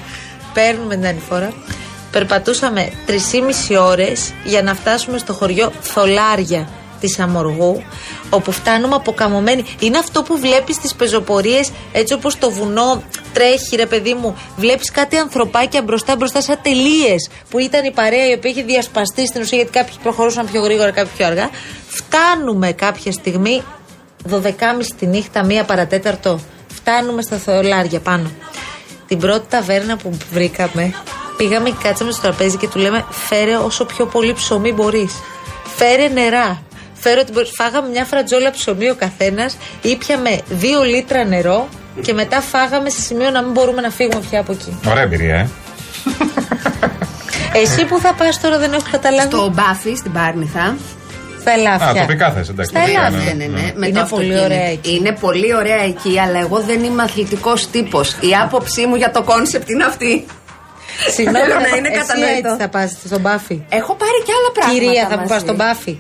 Παίρνουμε 0.54 0.96
την 0.96 1.06
ανήφορα. 1.06 1.54
Περπατούσαμε 2.12 2.92
3,5 3.08 3.82
ώρες 3.82 4.34
για 4.44 4.62
να 4.62 4.76
φτάσουμε 4.76 5.18
στο 5.18 5.34
χωριό 5.34 5.72
Θολάρια 5.82 6.68
της 7.00 7.20
Αμοργού 7.20 7.84
όπου 8.30 8.52
φτάνουμε 8.52 8.96
αποκαμωμένοι. 8.96 9.66
Είναι 9.80 9.98
αυτό 9.98 10.24
που 10.24 10.38
βλέπεις 10.38 10.76
στις 10.76 10.96
πεζοπορίες 10.96 11.72
έτσι 11.92 12.14
όπως 12.14 12.38
το 12.38 12.52
βουνό 12.52 13.04
τρέχει 13.34 13.76
ρε 13.76 13.86
παιδί 13.86 14.14
μου. 14.14 14.38
Βλέπεις 14.58 14.92
κάτι 14.92 15.18
ανθρωπάκια 15.18 15.82
μπροστά 15.82 16.16
μπροστά 16.16 16.42
σαν 16.42 16.60
τελείες 16.62 17.30
που 17.50 17.60
ήταν 17.60 17.86
η 17.86 17.92
παρέα 17.92 18.30
η 18.30 18.34
οποία 18.34 18.52
είχε 18.52 18.64
διασπαστεί 18.64 19.28
στην 19.28 19.42
ουσία 19.42 19.58
γιατί 19.58 19.72
κάποιοι 19.72 19.96
προχωρούσαν 20.04 20.50
πιο 20.52 20.62
γρήγορα 20.62 20.92
κάποιοι 20.92 21.12
πιο 21.18 21.26
αργά. 21.26 21.50
Φτάνουμε 21.88 22.72
κάποια 22.72 23.12
στιγμή 23.12 23.64
12.30 24.32 24.52
τη 25.00 25.06
νύχτα, 25.06 25.46
μία 25.46 25.64
παρατέταρτο. 25.64 26.40
Φτάνουμε 26.74 27.22
στα 27.22 27.38
Θολάρια 27.38 28.00
πάνω. 28.00 28.32
Την 29.08 29.20
πρώτη 29.20 29.46
ταβέρνα 29.50 29.98
που 29.98 30.18
βρήκαμε, 30.32 30.94
πήγαμε 31.40 31.70
και 31.70 31.76
κάτσαμε 31.84 32.12
στο 32.12 32.22
τραπέζι 32.22 32.58
και 32.58 32.68
του 32.68 32.80
λέμε: 32.80 33.06
Φέρε 33.10 33.56
όσο 33.58 33.86
πιο 33.86 34.06
πολύ 34.06 34.34
ψωμί 34.34 34.72
μπορείς. 34.74 35.14
Φέρε 35.78 36.08
νερά. 36.08 36.62
Φέρε 36.94 37.20
ότι 37.20 37.32
μπορείς». 37.32 37.52
Φάγαμε 37.54 37.88
μια 37.90 38.06
φρατζόλα 38.06 38.52
ψωμί 38.52 38.90
ο 38.90 38.96
καθένας, 38.96 39.58
ήπιαμε 39.82 40.42
δύο 40.50 40.82
λίτρα 40.84 41.24
νερό 41.24 41.68
και 42.02 42.14
μετά 42.14 42.42
φάγαμε 42.42 42.90
σε 42.90 43.02
σημείο 43.02 43.30
να 43.30 43.42
μην 43.42 43.52
μπορούμε 43.52 43.82
να 43.82 43.90
φύγουμε 43.90 44.22
πια 44.30 44.40
από 44.40 44.52
εκεί. 44.52 44.80
Ωραία 44.88 45.04
εμπειρία, 45.04 45.36
ε. 45.36 45.48
Εσύ 47.54 47.86
που 47.86 48.00
θα 48.00 48.14
πας 48.14 48.42
τώρα 48.42 48.58
δεν 48.58 48.74
έχω 48.74 48.84
καταλάβει. 48.92 49.32
Στο 49.36 49.50
Μπάφι 49.54 49.96
στην 49.96 50.12
Πάρνηθα. 50.12 50.76
Στα 51.40 51.52
ελάφια. 51.52 52.02
Α, 52.02 52.06
τοπικά 52.06 52.32
θες, 52.32 52.50
εντάξει. 52.50 52.72
Στα 52.72 52.80
τοπικά, 52.80 53.06
ελάφια. 53.06 53.34
Ναι, 53.34 53.46
ναι, 53.46 53.62
ναι. 53.62 53.74
Με 53.76 53.88
Είναι 53.88 54.00
το 54.00 54.06
πολύ 54.10 54.34
αυτοκίνητο. 54.34 54.44
ωραία 54.44 54.68
εκεί. 54.70 54.96
Είναι 54.96 55.18
πολύ 55.20 55.56
ωραία 55.56 55.82
εκεί, 55.84 56.20
αλλά 56.20 56.40
εγώ 56.40 56.60
δεν 56.60 56.84
είμαι 56.84 57.04
αθλητικός 57.04 57.70
τύπος. 57.70 58.12
Η 58.12 58.36
άποψή 58.44 58.86
μου 58.86 58.96
για 58.96 59.12
το 59.12 59.24
concept 59.24 59.70
είναι 59.70 59.84
αυτή. 59.84 60.26
Συγγνώμη, 61.16 61.46
Θέλω 61.46 61.60
να 61.60 61.68
θα- 61.68 61.78
είναι 61.78 61.88
εσύ 61.92 61.98
κατανοητό. 62.00 62.50
έτσι 62.50 62.62
θα 62.64 62.68
πας 62.76 62.90
στον 63.12 63.22
Μπάφι. 63.26 63.58
Έχω 63.80 63.94
πάρει 64.02 64.20
και 64.26 64.34
άλλα 64.38 64.50
πράγματα. 64.58 64.74
Κυρία, 64.80 65.04
θα 65.12 65.16
μου 65.20 65.28
πας 65.28 65.30
μαζί. 65.36 65.44
στον 65.46 65.56
Μπάφι. 65.62 65.96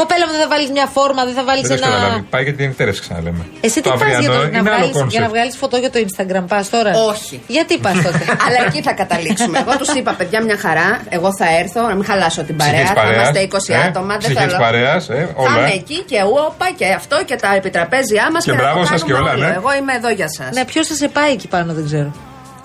Κοπέλα 0.00 0.24
μου, 0.26 0.32
δεν 0.36 0.42
θα 0.44 0.48
βάλεις 0.54 0.70
μια 0.76 0.86
φόρμα, 0.96 1.22
δεν 1.28 1.34
θα 1.38 1.44
βάλεις 1.48 1.64
Δεν 1.68 1.70
το 1.70 1.74
έχεις 1.76 1.86
καταλάβει. 1.86 2.14
ένα. 2.20 2.24
Πάει 2.34 2.42
για 2.46 2.54
την 2.58 2.64
εκτέλεση, 2.70 3.00
ξαναλέμε. 3.04 3.42
Εσύ 3.66 3.78
τι 3.80 3.88
Το 3.88 3.90
πας 3.90 4.00
για, 4.08 4.08
αυριανό 4.18 4.34
το, 4.34 4.40
να 4.40 4.46
είναι 4.48 4.56
άλλο 4.58 4.68
βγάλεις, 4.68 4.90
για 4.90 5.00
να 5.00 5.06
concept. 5.06 5.30
βγάλεις 5.34 5.54
φωτό 5.62 5.76
για 5.84 5.90
το 5.94 5.98
Instagram, 6.06 6.44
πας 6.52 6.64
τώρα; 6.74 6.90
Όχι. 7.12 7.36
Γιατί 7.56 7.74
πας 7.84 7.96
τότε; 8.06 8.22
Αλλά 8.46 8.58
εκεί 8.66 8.80
θα 8.88 8.92
καταλήξουμε. 9.02 9.56
Εγώ 9.64 9.72
τους 9.80 9.90
είπα, 9.98 10.12
παιδιά, 10.18 10.38
μια 10.48 10.58
χαρά. 10.64 10.88
Εγώ 11.16 11.28
θα 11.40 11.46
έρθω, 11.60 11.80
να 11.90 11.94
μην 11.98 12.04
χαλάσω 12.10 12.40
την 12.48 12.56
παρέα. 12.60 12.72
Ψυχής 12.74 12.88
Θα 12.88 12.94
παρέας, 13.00 13.16
είμαστε 13.16 13.40
20 13.40 13.72
ε, 13.74 13.86
άτομα. 13.88 14.12
Δεν 14.16 14.18
ψυχής 14.24 14.40
θέλω. 14.52 14.58
παρέας, 14.66 15.02
ε, 15.08 15.20
Θα 15.36 15.42
όλα, 15.44 15.58
είμαι 15.58 15.72
ε. 15.76 15.80
εκεί 15.80 15.98
και 16.10 16.18
όπα 16.46 16.66
και 16.80 16.86
αυτό 17.00 17.16
και 17.28 17.36
τα 17.44 17.50
επιτραπέζια 17.60 18.24
μας. 18.32 18.42
Και 18.44 18.52
μπράβο 18.52 18.80
σας 18.92 19.00
και 19.06 19.12
όλα, 19.20 19.32
ναι. 19.36 19.50
Εγώ 19.58 19.70
είμαι 19.78 19.92
εδώ 20.00 20.10
για 20.18 20.28
σας. 20.36 20.50
ναι, 20.56 20.64
ποιος 20.70 20.86
θα 20.90 20.94
σε 20.94 21.08
πάει 21.16 21.30
εκεί 21.36 21.48
πάνω, 21.54 21.70
δεν 21.78 21.84
ξέρω. 21.90 22.10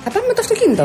Θα 0.08 0.10
πάμε 0.14 0.26
με 0.32 0.34
το 0.38 0.42
αυτοκίνητο. 0.46 0.84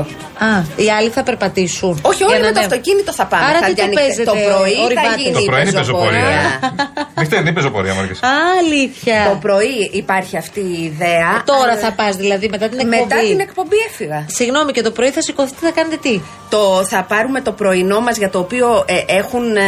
Α, 0.48 0.50
οι 0.84 0.88
άλλοι 0.96 1.08
θα 1.16 1.22
περπατήσουν. 1.28 1.92
Όχι, 2.10 2.16
Για 2.22 2.26
όλοι 2.32 2.40
να 2.40 2.46
με 2.48 2.52
το 2.52 2.58
ανέβουν. 2.58 2.70
αυτοκίνητο 2.70 3.10
θα 3.20 3.24
πάμε. 3.32 3.44
Άρα 3.48 3.58
θα 3.62 3.66
τι 3.68 3.74
το 3.74 3.78
διανυκτε- 3.78 4.00
παίζετε, 4.06 4.28
το 4.32 4.36
πρωί 4.48 4.74
θα 4.78 4.84
ορειβάτε. 4.88 5.20
γίνει 5.22 5.34
Το 5.38 5.42
η 5.44 5.48
πρωί 5.50 5.60
είναι 5.64 5.72
πεζοπορία. 5.80 6.26
πεζοπορία. 6.26 6.42
Νυχτερινή 7.20 7.52
πεζοπορία, 7.58 7.94
μόλις. 7.98 8.16
Α, 8.30 8.32
αλήθεια. 8.62 9.18
Το 9.30 9.34
πρωί 9.46 9.76
υπάρχει 10.02 10.34
αυτή 10.44 10.60
η 10.78 10.78
ιδέα. 10.90 11.28
Τώρα 11.52 11.62
αλλά 11.62 11.76
θα 11.84 11.90
πας 11.98 12.12
δηλαδή 12.22 12.46
μετά 12.54 12.66
την 12.72 12.78
εκπομπή. 12.84 13.00
Μετά 13.02 13.18
την 13.32 13.40
εκπομπή 13.46 13.78
έφυγα. 13.88 14.18
Συγγνώμη, 14.38 14.70
και 14.76 14.82
το 14.88 14.90
πρωί 14.96 15.10
θα 15.16 15.22
σηκωθείτε, 15.26 15.60
θα 15.68 15.72
κάνετε 15.78 15.96
τι; 16.04 16.14
Το, 16.54 16.60
θα 16.92 17.00
πάρουμε 17.12 17.38
το 17.48 17.52
πρωινό 17.60 17.98
μας 18.06 18.16
για 18.22 18.30
το 18.34 18.38
οποίο 18.44 18.66
ε, 18.86 18.98
έχουν. 19.20 19.44
Ε, 19.56 19.60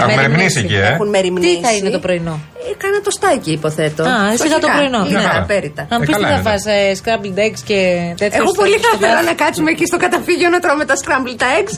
Έχουμε 0.00 0.14
μεριμνήσει. 0.14 0.18
μεριμνήσει 0.18 0.58
εκεί, 0.64 0.74
ε. 0.74 0.86
Έχουν 0.94 1.08
μεριμνήσει. 1.08 1.56
Τι 1.56 1.62
θα 1.66 1.72
είναι 1.76 1.90
το 1.90 1.98
πρωινό; 2.06 2.34
Ε, 2.70 2.74
κάνα 2.82 2.98
το 3.06 3.10
στάκι, 3.18 3.50
υποθέτω. 3.58 4.02
Α, 4.02 4.14
εσύ 4.32 4.46
για 4.52 4.58
το 4.64 4.66
Φτωχικά. 4.66 4.72
πρωινό. 4.76 5.00
Είναι 5.10 5.18
Ναι. 5.32 5.38
απέριτα. 5.42 5.82
Να 5.90 5.94
μου 5.96 6.02
Ε, 6.02 6.06
πεις 6.06 6.16
τι 6.16 6.22
καλά 6.22 6.34
θα 6.34 6.40
είναι. 6.40 6.48
φας 6.48 6.62
ε, 6.66 6.78
scrambled 7.00 7.38
eggs 7.46 7.60
και 7.70 7.78
τέτοια. 8.20 8.38
Εγώ 8.40 8.50
στο- 8.54 8.60
πολύ 8.62 8.76
θα 8.84 8.88
στο 8.88 8.96
ήθελα 8.96 9.14
μπάφ. 9.20 9.24
να 9.30 9.34
κάτσουμε 9.42 9.70
εκεί 9.74 9.84
στο 9.90 9.96
καταφύγιο 10.04 10.48
να 10.54 10.58
τρώμε 10.64 10.84
τα 10.90 10.94
scrambled 11.02 11.42
eggs. 11.56 11.74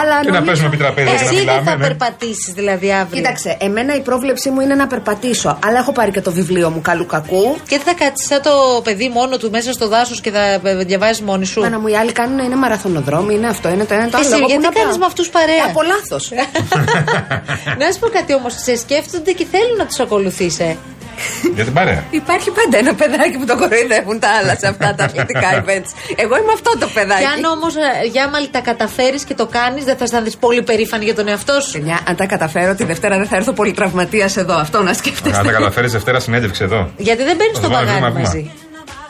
Αλλά 0.00 0.14
Και 0.24 0.30
να 0.30 0.38
νομίζω- 0.38 0.44
παίζουμε 0.48 0.68
επιτραπέζια 0.72 1.12
και 1.12 1.18
να 1.18 1.24
Εσύ 1.26 1.34
δεν 1.34 1.44
μιλάμε. 1.44 1.64
θα 1.70 1.76
ναι. 1.76 1.82
περπατήσεις 1.86 2.52
δηλαδή 2.60 2.88
αύριο. 3.00 3.16
Κοίταξε, 3.18 3.50
εμένα 3.66 3.92
η 4.00 4.02
πρόβλεψή 4.08 4.48
μου 4.54 4.60
είναι 4.64 4.74
να 4.82 4.86
περπατήσω. 4.92 5.50
Αλλά 5.66 5.78
έχω 5.82 5.92
πάρει 5.98 6.10
και 6.16 6.20
το 6.28 6.32
βιβλίο 6.38 6.68
μου 6.74 6.80
καλού 6.90 7.06
κακού. 7.14 7.44
Και 7.68 7.76
τι 7.78 7.84
θα 7.90 7.94
κάτσεις 8.02 8.26
σαν 8.30 8.40
το 8.48 8.54
παιδί 8.86 9.08
μόνο 9.18 9.36
του 9.40 9.48
μέσα 9.56 9.72
στο 9.72 9.86
δάσος 9.94 10.20
και 10.20 10.30
θα 10.36 10.44
διαβάζεις 10.90 11.20
μόνη 11.28 11.46
σου. 11.46 11.60
Μάνα 11.60 11.78
μου, 11.80 11.86
οι 11.92 11.96
άλλοι 11.96 12.12
κάνουν 12.12 12.38
είναι 12.38 12.56
μαραθωνοδρόμοι, 12.56 13.34
είναι 13.34 13.48
αυτό, 13.48 13.68
είναι 13.74 13.84
το 13.84 13.94
ένα 13.94 14.08
το 14.08 14.16
άλλο. 14.16 14.26
Εσύ, 14.26 14.34
Εγώ 14.34 14.42
πού 14.44 14.48
γιατί 14.48 14.62
να 14.64 14.70
πάω; 14.72 14.82
κάνεις 14.82 14.98
με 14.98 15.06
αυτούς 15.06 15.28
παρέα; 15.28 15.64
Από 15.68 15.80
λάθος. 15.82 16.24
να 17.80 17.92
σου 17.92 17.98
πω 18.00 18.08
κάτι 18.08 18.34
όμως, 18.34 18.52
σε 18.66 18.76
σκέφτονται 18.76 19.32
και 19.32 19.46
θέλουν 19.52 19.76
να 19.76 19.86
τους 19.86 19.98
ακολουθεί, 20.00 20.28
ε. 20.58 20.76
Για 21.54 21.64
την 21.64 21.72
παρέα. 21.72 22.04
Υπάρχει 22.10 22.50
πάντα 22.50 22.78
ένα 22.78 22.94
παιδάκι 22.94 23.36
που 23.38 23.44
το 23.46 23.56
κοροϊδεύουν 23.56 24.18
τα 24.18 24.28
άλλα 24.40 24.56
σε 24.56 24.66
αυτά 24.66 24.94
τα 24.96 25.04
αθλητικά 25.04 25.48
events. 25.60 25.90
Εγώ 26.16 26.34
είμαι 26.36 26.52
αυτό 26.54 26.70
το 26.78 26.86
παιδάκι. 26.94 27.20
Και 27.20 27.26
αν 27.26 27.44
όμως, 27.44 27.74
Γιάμαλη, 28.12 28.48
τα 28.48 28.60
καταφέρεις 28.60 29.24
και 29.24 29.34
το 29.34 29.46
κάνεις, 29.46 29.84
δεν 29.84 29.96
θα 29.96 30.04
αισθανθεί 30.04 30.36
πολύ 30.36 30.62
περήφανη 30.62 31.04
για 31.04 31.14
τον 31.14 31.28
εαυτό 31.28 31.60
σου. 31.60 31.72
Παιδιά, 31.72 31.98
αν 32.08 32.16
τα 32.16 32.26
καταφέρω, 32.26 32.74
τη 32.74 32.84
Δευτέρα 32.84 33.16
δεν 33.16 33.26
θα 33.26 33.36
έρθω 33.36 33.52
πολύ 33.52 33.72
τραυματίας 33.72 34.36
εδώ. 34.36 34.54
Αυτό 34.54 34.82
να 34.82 34.92
σκέφτεστε. 34.92 35.38
Αν 35.38 35.46
τα 35.46 35.52
καταφέρεις 35.52 35.92
Δευτέρα 35.92 36.20
συνέντευξη 36.20 36.64
εδώ. 36.64 36.90
Γιατί 36.96 37.22
δεν 37.22 37.36
μπαίνει 37.36 37.50
Θα 37.54 37.58
στο 37.60 37.66
το 37.68 37.72
πάμε 37.74 37.86
παγάνι 37.86 38.00
βήμα-βήμα. 38.00 38.26
μαζί. 38.26 38.50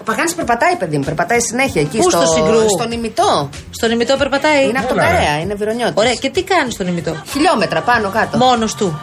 Ο 0.01 0.03
Παγάνης 0.03 0.35
περπατάει, 0.35 0.77
παιδί 0.77 0.97
μου, 0.99 1.05
περπατάει 1.05 1.41
συνέχεια 1.41 1.81
εκεί 1.81 1.97
Πού, 1.97 2.11
στο, 2.11 2.21
στο 2.21 2.27
Συγκρού; 2.35 2.61
στον 2.79 2.91
ημιτό. 2.93 3.51
Στον 3.71 3.91
ημιτό 3.91 4.17
περπατάει. 4.17 4.69
Είναι 4.69 4.79
από 4.79 4.89
τον 4.89 4.99
Έλα, 4.99 5.09
ρε. 5.11 5.15
παρέα, 5.17 5.39
είναι 5.41 5.55
βυρονιώτη. 5.55 5.93
Ωραία, 5.97 6.15
και 6.15 6.31
τι 6.31 6.43
κάνεις 6.43 6.75
στον 6.75 6.87
ημιτό; 6.87 7.23
Χιλιόμετρα 7.33 7.81
πάνω 7.81 8.09
κάτω. 8.09 8.37
Μόνος 8.39 8.75
του. 8.75 9.01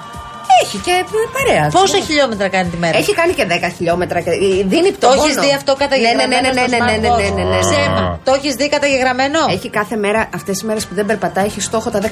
Έχει 0.64 0.78
και 0.78 0.96
παρέα. 1.36 1.70
Πόσα 1.70 2.00
χιλιόμετρα 2.08 2.48
κάνει 2.56 2.70
τη 2.70 2.78
μέρα; 2.78 2.98
Έχει 2.98 3.14
κάνει 3.14 3.34
και 3.34 3.46
10 3.50 3.72
χιλιόμετρα. 3.78 4.20
Και... 4.22 4.32
Δίνει 4.74 4.92
Το 4.92 4.96
πτώχο. 4.98 5.24
έχεις 5.24 5.36
δει 5.36 5.54
αυτό 5.60 5.76
καταγεγραμμένο. 5.76 6.42
Ναι, 6.42 6.50
ναι, 6.50 6.62
ναι, 6.62 6.62
ναι, 6.62 6.76
στο 6.76 6.86
ναι, 6.86 6.98
ναι, 6.98 7.08
smartwatch? 7.08 7.34
ναι, 7.36 7.44
ναι, 7.44 7.50
ναι, 7.50 7.56
ναι. 7.56 7.60
Ψέμα. 7.60 8.20
Το 8.24 8.34
έχεις 8.34 8.54
δει 8.56 8.70
καταγεγραμμένο; 8.70 9.40
Έχει 9.50 9.70
κάθε 9.70 9.96
μέρα, 9.96 10.30
αυτές 10.36 10.58
τι 10.58 10.66
μέρες 10.66 10.86
που 10.88 10.96
δεν 10.96 11.06
περπατάει, 11.06 11.46
έχει 11.46 11.62
στόχο 11.62 11.90
τα 11.90 12.00
10.000 12.02 12.08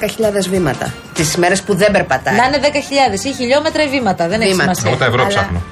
βήματα. 0.50 0.92
Τις 1.14 1.36
μέρες 1.36 1.62
που 1.62 1.74
δεν 1.74 1.90
περπατάει. 1.92 2.36
Να 2.36 2.44
είναι 2.44 2.58
10.000 2.62 3.24
ή 3.24 3.32
χιλιόμετρα 3.32 3.82
ή 3.82 3.88
βήματα. 3.88 4.28
Δεν 4.28 4.40
έχει 4.40 4.50
Βήματα. 4.50 4.74
σημασία. 4.74 4.90
Εγώ 4.90 4.98
τα 4.98 5.04
ευρώ 5.04 5.20
Αλλά- 5.20 5.28
ψάχνω. 5.28 5.62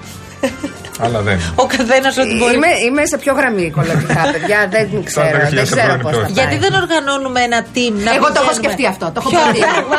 Αλλά 1.01 1.21
δεν. 1.21 1.37
Ο 1.55 1.67
καθένας 1.67 2.17
ό,τι 2.23 2.35
μπορεί. 2.39 2.55
Είμαι, 2.55 2.67
είμαι 2.87 3.03
σε 3.13 3.17
πιο 3.19 3.33
γραμμή 3.39 3.71
κολοτικά, 3.71 4.23
παιδιά. 4.33 4.59
Δεν 4.71 5.05
ξέρω, 5.05 5.27
10.000 5.27 5.33
δεν 5.33 5.59
ευρώ 5.65 5.77
ξέρω 5.77 5.93
είναι 5.93 6.03
πώς 6.03 6.11
πιο 6.13 6.21
θα 6.21 6.27
εύκολο. 6.27 6.39
Γιατί 6.39 6.55
πάει. 6.57 6.63
δεν 6.65 6.73
οργανώνουμε 6.83 7.41
ένα 7.49 7.61
team 7.75 7.93
να 8.07 8.11
Εγώ 8.19 8.27
το 8.35 8.39
έχω 8.43 8.53
πηγαίνουμε. 8.53 8.59
σκεφτεί 8.61 8.85
αυτό. 8.93 9.07
Το 9.15 9.19
έχω 9.23 9.29
Ποιο 9.33 9.41
προτείνει. 9.45 9.65
πράγμα; 9.67 9.97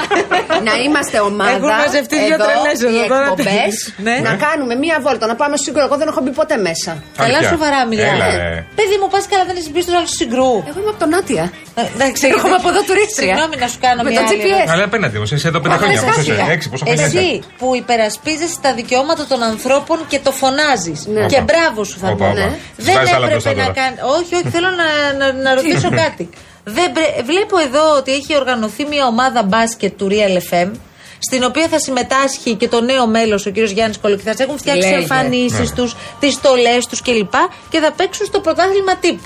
να 0.67 0.73
είμαστε 0.85 1.17
ομάδα. 1.31 1.55
Έχουν 1.55 1.69
μαζευτεί 1.83 2.17
δύο 2.25 2.35
εδώ, 2.37 2.45
τρελές 2.47 2.77
εδώ 2.81 2.89
οι 2.95 3.07
τώρα. 3.13 3.21
εκπομπές, 3.23 3.75
Ναι. 4.07 4.15
Να 4.27 4.33
κάνουμε 4.45 4.73
μία 4.83 4.95
βόλτα, 5.05 5.25
να 5.31 5.35
πάμε 5.41 5.53
στο 5.57 5.65
σύγκρο. 5.67 5.81
Εγώ 5.87 5.95
δεν 6.01 6.07
έχω 6.11 6.21
μπει 6.23 6.31
ποτέ 6.41 6.55
μέσα. 6.67 6.91
Καλά 6.97 7.27
Αλήθεια. 7.27 7.49
σοβαρά 7.53 7.79
μιλάμε. 7.91 8.25
Έλα, 8.25 8.27
ρε. 8.53 8.59
Παιδί 8.77 8.95
μου, 8.99 9.07
πας 9.13 9.23
καλά, 9.31 9.43
δεν 9.49 9.55
έχει 9.59 9.69
μπει 9.73 9.81
στου 9.85 9.93
άλλου 9.99 10.11
συγκρού. 10.21 10.51
Εγώ 10.69 10.77
είμαι 10.81 10.91
από 10.95 10.99
τον 11.03 11.09
Νότια. 11.15 11.43
Ε, 11.79 11.81
Εντάξει, 11.95 12.21
Έρχομαι 12.33 12.57
από 12.61 12.69
εδώ 12.73 12.81
τουρίστρια. 12.89 13.27
Συγγνώμη 13.31 13.55
να 13.63 13.67
σου 13.71 13.79
κάνω 13.85 13.99
Με 14.05 14.09
μια 14.11 14.19
το 14.21 14.25
άλλη 14.27 14.35
GPS. 14.41 14.47
ερώτηση. 14.49 14.71
Αλλά 14.73 14.83
απέναντι 14.89 15.15
μου, 15.19 15.27
είσαι 15.37 15.47
εδώ 15.51 15.59
πέντε 15.63 15.73
Μα, 15.73 15.79
χρόνια. 15.81 15.97
χθες 15.99 16.09
Πόσο 16.09 16.21
είσαι, 16.21 16.31
έφυγα. 16.35 16.51
έξι, 16.55 16.67
πόσο 16.73 16.83
χρόνια 16.85 17.05
είσαι; 17.07 17.17
Εσύ 17.17 17.29
που 17.59 17.67
υπερασπίζεσαι 17.81 18.57
τα 18.65 18.71
δικαιώματα 18.79 19.23
των 19.31 19.39
ανθρώπων 19.51 19.97
και 20.11 20.19
το 20.27 20.31
φωνάζεις. 20.41 20.83
Ναι. 20.91 21.25
Και 21.25 21.35
Όπα. 21.35 21.43
μπράβο 21.43 21.83
σου 21.83 21.97
θα 21.99 22.07
Όπα, 22.07 22.17
πω. 22.17 22.25
όπα. 22.31 22.39
Ναι. 22.39 22.57
Τις 22.75 22.85
Δεν 22.85 22.95
βάζεις 22.95 23.13
άλλα 23.13 23.27
μπροστά 23.27 23.49
έπρεπε 23.49 23.67
να 23.67 23.73
τώρα. 23.73 23.87
κάνει. 23.87 23.97
Όχι, 24.19 24.35
όχι, 24.35 24.49
θέλω 24.49 24.67
να, 24.69 25.13
να, 25.17 25.33
να 25.33 25.53
ρωτήσω 25.55 25.89
κάτι. 25.89 26.29
Δεν 26.63 26.91
πρέ- 26.91 27.23
Βλέπω 27.25 27.57
εδώ 27.59 27.95
ότι 27.97 28.11
έχει 28.13 28.35
οργανωθεί 28.35 28.85
μια 28.85 29.05
ομάδα 29.07 29.43
μπάσκετ 29.43 29.97
του 29.97 30.07
Real 30.11 30.53
FM. 30.53 30.71
Στην 31.19 31.43
οποία 31.43 31.67
θα 31.67 31.79
συμμετάσχει 31.79 32.53
και 32.55 32.67
το 32.67 32.81
νέο 32.81 33.07
μέλος, 33.07 33.45
ο 33.45 33.49
κύριος 33.49 33.71
Γιάννης 33.71 33.97
Κολοκυθάς. 33.97 34.39
Έχουν 34.39 34.57
φτιάξει 34.57 34.81
Λέγε. 34.89 34.95
εμφανίσεις 35.01 35.69
Ναι. 35.69 35.75
τους, 35.75 35.95
τι 36.19 36.31
στολέ 36.31 36.77
τους 36.89 37.01
κλπ. 37.01 37.33
Και 37.69 37.79
θα 37.79 37.91
παίξουν 37.91 38.25
στο 38.25 38.39
πρωτάθλημα 38.39 38.95
τύπου. 38.95 39.23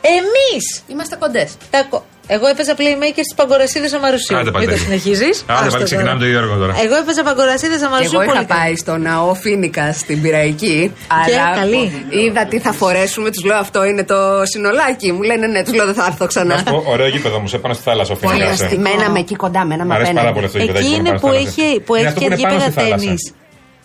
Εμείς 0.00 0.82
Είμαστε 0.86 1.16
κοντές. 1.16 1.56
τα 1.70 1.82
κο- 1.90 2.04
Εγώ 2.30 2.46
έπαιζα 2.46 2.74
playmaker 2.76 3.22
στις 3.26 3.34
παγκορασίδες 3.36 3.92
Αμαρουσίου. 3.92 4.36
Άντε, 4.36 4.44
Μην 4.50 4.52
το 4.52 4.58
Παντελή. 4.58 4.78
συνεχίζεις. 4.78 5.44
Άντε, 5.46 5.70
πάλι 5.70 5.84
ξεκινάμε 5.84 6.18
το 6.18 6.24
ίδιο 6.26 6.38
έργο 6.38 6.56
τώρα. 6.56 6.74
Εγώ 6.84 6.94
έπαιζα 6.96 7.22
παγκορασίδες 7.22 7.82
Αμαρουσίου. 7.82 8.20
Εγώ 8.20 8.22
είχα 8.22 8.32
πολύ 8.32 8.46
πάει 8.46 8.76
στο 8.76 8.96
ναό 8.96 9.34
Φίνικα 9.34 9.92
στην 9.92 10.22
Πυραϊκή. 10.22 10.92
Και 11.26 11.34
αλλά 11.34 11.56
καλή. 11.60 12.06
είδα 12.10 12.46
τι 12.46 12.58
θα 12.58 12.72
φορέσουμε. 12.72 13.30
Τους 13.30 13.44
λέω 13.44 13.56
αυτό 13.58 13.84
είναι 13.84 14.04
το 14.04 14.16
συνολάκι. 14.52 15.12
Μου 15.12 15.22
λένε 15.22 15.46
ναι, 15.46 15.62
τους 15.64 15.74
λέω 15.74 15.84
δεν 15.86 15.94
θα 15.94 16.04
έρθω 16.06 16.16
Να 16.20 16.26
ξανά. 16.26 16.56
σου 16.56 16.64
πω, 16.64 16.82
ωραίο 16.86 17.08
γήπεδο 17.08 17.38
μου, 17.40 17.46
σε 17.48 17.58
πάνω 17.58 17.74
στη 17.74 17.82
θάλασσα. 17.82 18.14
Πολύ 18.14 18.32
Φίνικα. 18.34 18.50
αστή. 18.52 18.78
Μέναμε 18.78 19.18
εκεί 19.18 19.34
κοντά, 19.34 19.64
μέναμε 19.64 19.92
Μ' 19.92 19.96
αρέσει 19.96 20.12
πάρα 20.12 20.32
πολύ 20.32 20.46
απέναντι. 20.46 20.70
αυτό 20.70 20.72
το 20.72 20.86
Εκεί 20.86 20.94
γήπεδο. 20.94 21.10
είναι 21.10 21.18
που 21.18 21.28
έχει, 21.32 21.80
που 21.80 21.94
Είναι 21.94 22.08
έχει 22.08 22.08
αυτό 22.08 22.20
και 22.20 22.26
που 22.26 22.32
είναι 22.32 22.42
πάνω 22.42 22.54
γήπεδα 22.54 22.70
στη 22.70 22.80
θάλασσα. 22.80 23.04
τέννη. 23.04 23.16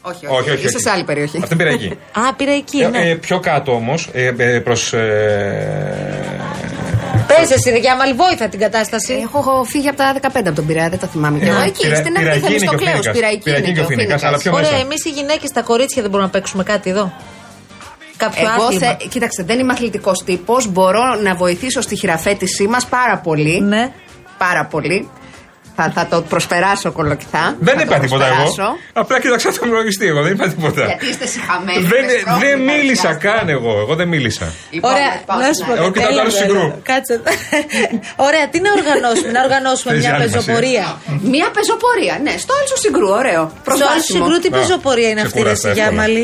Όχι, 0.06 0.26
Όχι, 0.28 0.50
όχι. 0.50 0.60
Είσαι 0.66 0.76
όχι. 0.76 0.80
σε 0.86 0.90
άλλη 0.90 1.04
περιοχή. 1.04 1.40
Αυτή 1.44 1.56
πήρα 1.56 1.70
εκεί. 1.70 1.98
Α, 2.12 2.34
πήρα 2.38 2.52
εκεί. 2.52 2.80
Ε, 2.80 2.88
ναι. 2.88 3.10
ε, 3.10 3.16
πιο 3.16 3.40
κάτω 3.40 3.72
όμως, 3.72 4.10
ε, 4.14 4.34
ε, 4.38 4.60
προ. 7.36 7.42
Πες 7.48 7.52
εσύ, 7.58 7.70
ρε 7.70 7.78
Γιάμαλ, 7.78 8.16
βόηθα 8.16 8.48
την 8.48 8.60
κατάσταση. 8.60 9.14
Έχω 9.28 9.64
φύγει 9.72 9.88
από 9.88 9.98
τα 9.98 10.14
15 10.22 10.48
από 10.50 10.56
τον 10.56 10.66
Πειραιά, 10.66 10.90
δεν 10.90 11.00
το 11.00 11.08
θυμάμαι. 11.08 11.40
Και 11.40 11.46
εγώ 11.50 11.62
εκεί, 11.62 11.82
Πειρα- 11.84 11.96
στην 11.96 12.14
Πειραϊκή 12.14 12.46
αρχή 12.46 12.56
είναι 12.56 12.66
στο 12.66 12.70
και 12.70 12.76
ο 12.76 12.78
κλέο. 12.78 12.92
Φοίνικας. 12.94 13.14
Πειραϊκή 13.16 13.44
Πειραϊκή 13.44 13.68
είναι 13.70 13.78
και 13.78 13.84
ο 13.84 13.88
Φοίνικας, 13.88 14.24
αλλά 14.24 14.38
πιο 14.38 14.52
Ωραία, 14.54 14.72
μέσα. 14.72 14.82
εμείς 14.84 15.06
οι 15.06 15.10
γυναίκες, 15.10 15.50
τα 15.52 15.62
κορίτσια 15.62 16.02
δεν 16.02 16.12
μπορούμε 16.12 16.30
να 16.34 16.38
παίξουμε 16.40 16.64
κάτι 16.64 16.90
εδώ. 16.90 17.14
Κάποιο 18.18 18.42
Εγώ, 18.56 18.64
άθλημα. 18.66 18.88
θε, 18.88 19.06
κοίταξε, 19.10 19.44
δεν 19.44 19.60
είμαι 19.60 19.74
αθλητικός 19.74 20.24
τύπος. 20.24 20.68
Μπορώ 20.72 21.04
να 21.24 21.36
βοηθήσω 21.36 21.82
στη 21.82 21.96
χειραφέτησή 21.96 22.68
μας 22.68 22.86
πάρα 22.86 23.18
πολύ. 23.18 23.60
Ναι. 23.62 23.92
Πάρα 24.38 24.66
πολύ. 24.66 25.10
Θα, 25.76 25.92
θα 25.96 26.08
το 26.12 26.22
προσπεράσω 26.22 26.92
κολοκυθά. 26.92 27.56
Δεν 27.60 27.76
Θα 27.76 27.82
είπα 27.82 27.96
το 27.96 28.02
τίποτα 28.02 28.26
εγώ. 28.26 28.36
προσπεράσω. 28.36 28.78
Απλά 28.94 29.20
κοίταξα 29.22 29.50
τον 29.60 29.70
λογιστή 29.72 30.06
εγώ, 30.08 30.22
δεν 30.22 30.32
είπα 30.34 30.48
τίποτα. 30.50 30.86
Γιατί 30.86 31.06
είστε 31.10 31.26
συχαμένοι. 31.26 31.82
Δεν, 31.94 32.04
με 32.06 32.12
πρόβλημα, 32.14 32.38
δεν 32.44 32.60
μίλησα 32.60 33.02
παρουσιάστηκα. 33.08 33.34
καν 33.38 33.50
εγώ. 33.50 33.72
Εγώ 33.84 33.94
δεν 33.96 34.08
μίλησα. 34.08 34.46
Λοιπόν, 34.76 34.92
Ωραία, 34.92 35.12
πάω 35.26 35.38
να 35.38 35.44
στην 35.44 35.56
σου 35.56 35.64
άλλη. 35.72 35.80
πω 35.80 35.84
Εγώ 35.84 35.92
κάτι. 35.92 36.00
κοιτάω 36.00 36.14
το 36.16 36.22
άλλο 36.22 36.30
Έλα, 36.36 36.42
συγκρού. 36.42 36.64
έλα, 36.66 36.78
Κάτσε. 36.92 37.14
Ωραία, 38.28 38.46
τι 38.52 38.58
να 38.66 38.70
οργανώσουμε, 38.80 39.32
να 39.38 39.42
οργανώσουμε 39.48 39.92
Θες 39.94 40.02
μια 40.04 40.12
άλλη 40.16 40.28
σημασία. 40.30 40.54
πεζοπορία. 40.54 40.86
Μία 41.34 41.48
πεζοπορία, 41.58 42.16
ναι, 42.26 42.34
στο 42.44 42.52
άλλο 42.60 42.76
συγκρού, 42.86 43.08
ωραίο. 43.22 43.44
Στο 43.48 43.54
άλλο 43.54 43.66
Προσβάσιμο. 43.70 44.16
συγκρού 44.18 44.36
τι 44.44 44.50
Α, 44.52 44.56
πεζοπορία 44.58 45.10
είναι 45.12 45.22
αυτή, 45.28 45.42
ρε 45.42 45.54
ξεκούραστα, 45.54 45.70
εύκολα. 45.70 45.86
Γιάμαλη. 45.90 46.24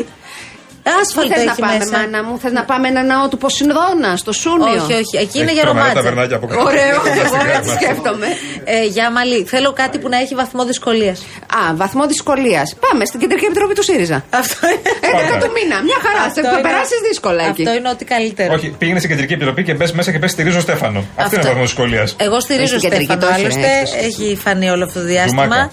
Πού 0.94 1.00
Άσφαλτο 1.04 1.34
θες 1.34 1.44
να 1.46 1.52
έχει 1.52 1.62
πάμε, 1.66 1.78
μέσα. 1.78 1.98
μάνα 1.98 2.20
μου, 2.26 2.34
θες 2.42 2.52
να 2.60 2.64
πάμε 2.72 2.88
ένα 2.94 3.04
ναό 3.12 3.26
του 3.32 3.38
Ποσυνδώνα, 3.44 4.12
στο 4.24 4.32
Σούνιο. 4.42 4.82
Όχι, 4.84 4.94
όχι, 5.02 5.16
εκεί 5.24 5.38
είναι 5.40 5.46
Έχει 5.52 5.58
για 5.60 5.64
τρομερά 5.64 5.86
ρομάτσα. 5.86 5.94
ταβερνάκια 6.00 6.36
από 6.40 6.46
κάτω. 6.48 6.62
Ωραίο, 6.70 6.96
Στα 7.00 7.12
εγώ 7.14 7.22
αστικά 7.36 7.54
έτσι 7.58 7.70
μας. 7.72 7.78
σκέφτομαι. 7.82 8.28
Ε, 8.76 8.86
Γιάμαλη, 8.96 9.38
θέλω 9.54 9.70
κάτι 9.82 9.96
που 10.02 10.08
να 10.14 10.18
έχει 10.24 10.34
βαθμό 10.42 10.62
δυσκολίας. 10.72 11.18
Α, 11.60 11.62
βαθμό 11.82 12.04
δυσκολίας. 12.14 12.68
Πάμε 12.86 13.04
στην 13.10 13.20
Κεντρική 13.20 13.46
Επιτροπή 13.46 13.74
του 13.80 13.84
ΣΥΡΙΖΑ. 13.90 14.18
Αυτό 14.42 14.58
11 14.68 15.36
του 15.44 15.50
μήνα, 15.58 15.78
μια 15.90 16.00
χαρά. 16.06 16.22
Αυτό 16.30 16.42
Θα 16.42 16.50
είναι- 16.52 16.62
περάσεις 16.68 17.00
δύσκολα 17.10 17.44
εκεί. 17.52 17.62
Αυτό 17.64 17.72
είναι 17.78 17.90
ό,τι 17.90 18.04
καλύτερο. 18.14 18.52
Όχι, 18.58 18.68
πήγαινε 18.80 19.00
στην 19.02 19.10
κεντρική 19.12 19.34
επιτροπή 19.34 19.62
και 19.64 19.74
μπες 19.74 19.92
μέσα 19.92 20.12
και 20.12 20.20
πες 20.20 20.32
στηρίζω 20.32 20.60
Στέφανο. 20.68 21.00
Αυτό 21.00 21.22
Αυτό. 21.24 21.36
είναι 21.36 21.46
ο 21.46 21.50
βαθμός 21.50 21.68
δυσκολίας. 21.70 22.16
Εγώ 22.20 22.38
στηρίζω 22.40 22.78
Στην 22.78 22.90
κεντρική 22.90 23.04
Στέφανο, 23.12 23.26
τόση, 23.28 23.40
άλλωστε 23.42 23.60
ναι, 23.60 23.68
έχεις. 23.84 23.94
έχει 24.08 24.38
φανεί 24.44 24.70
όλο 24.70 24.84
αυτό 24.84 25.00
το 25.00 25.06
διάστημα. 25.06 25.44
Τζουμάκα. 25.44 25.70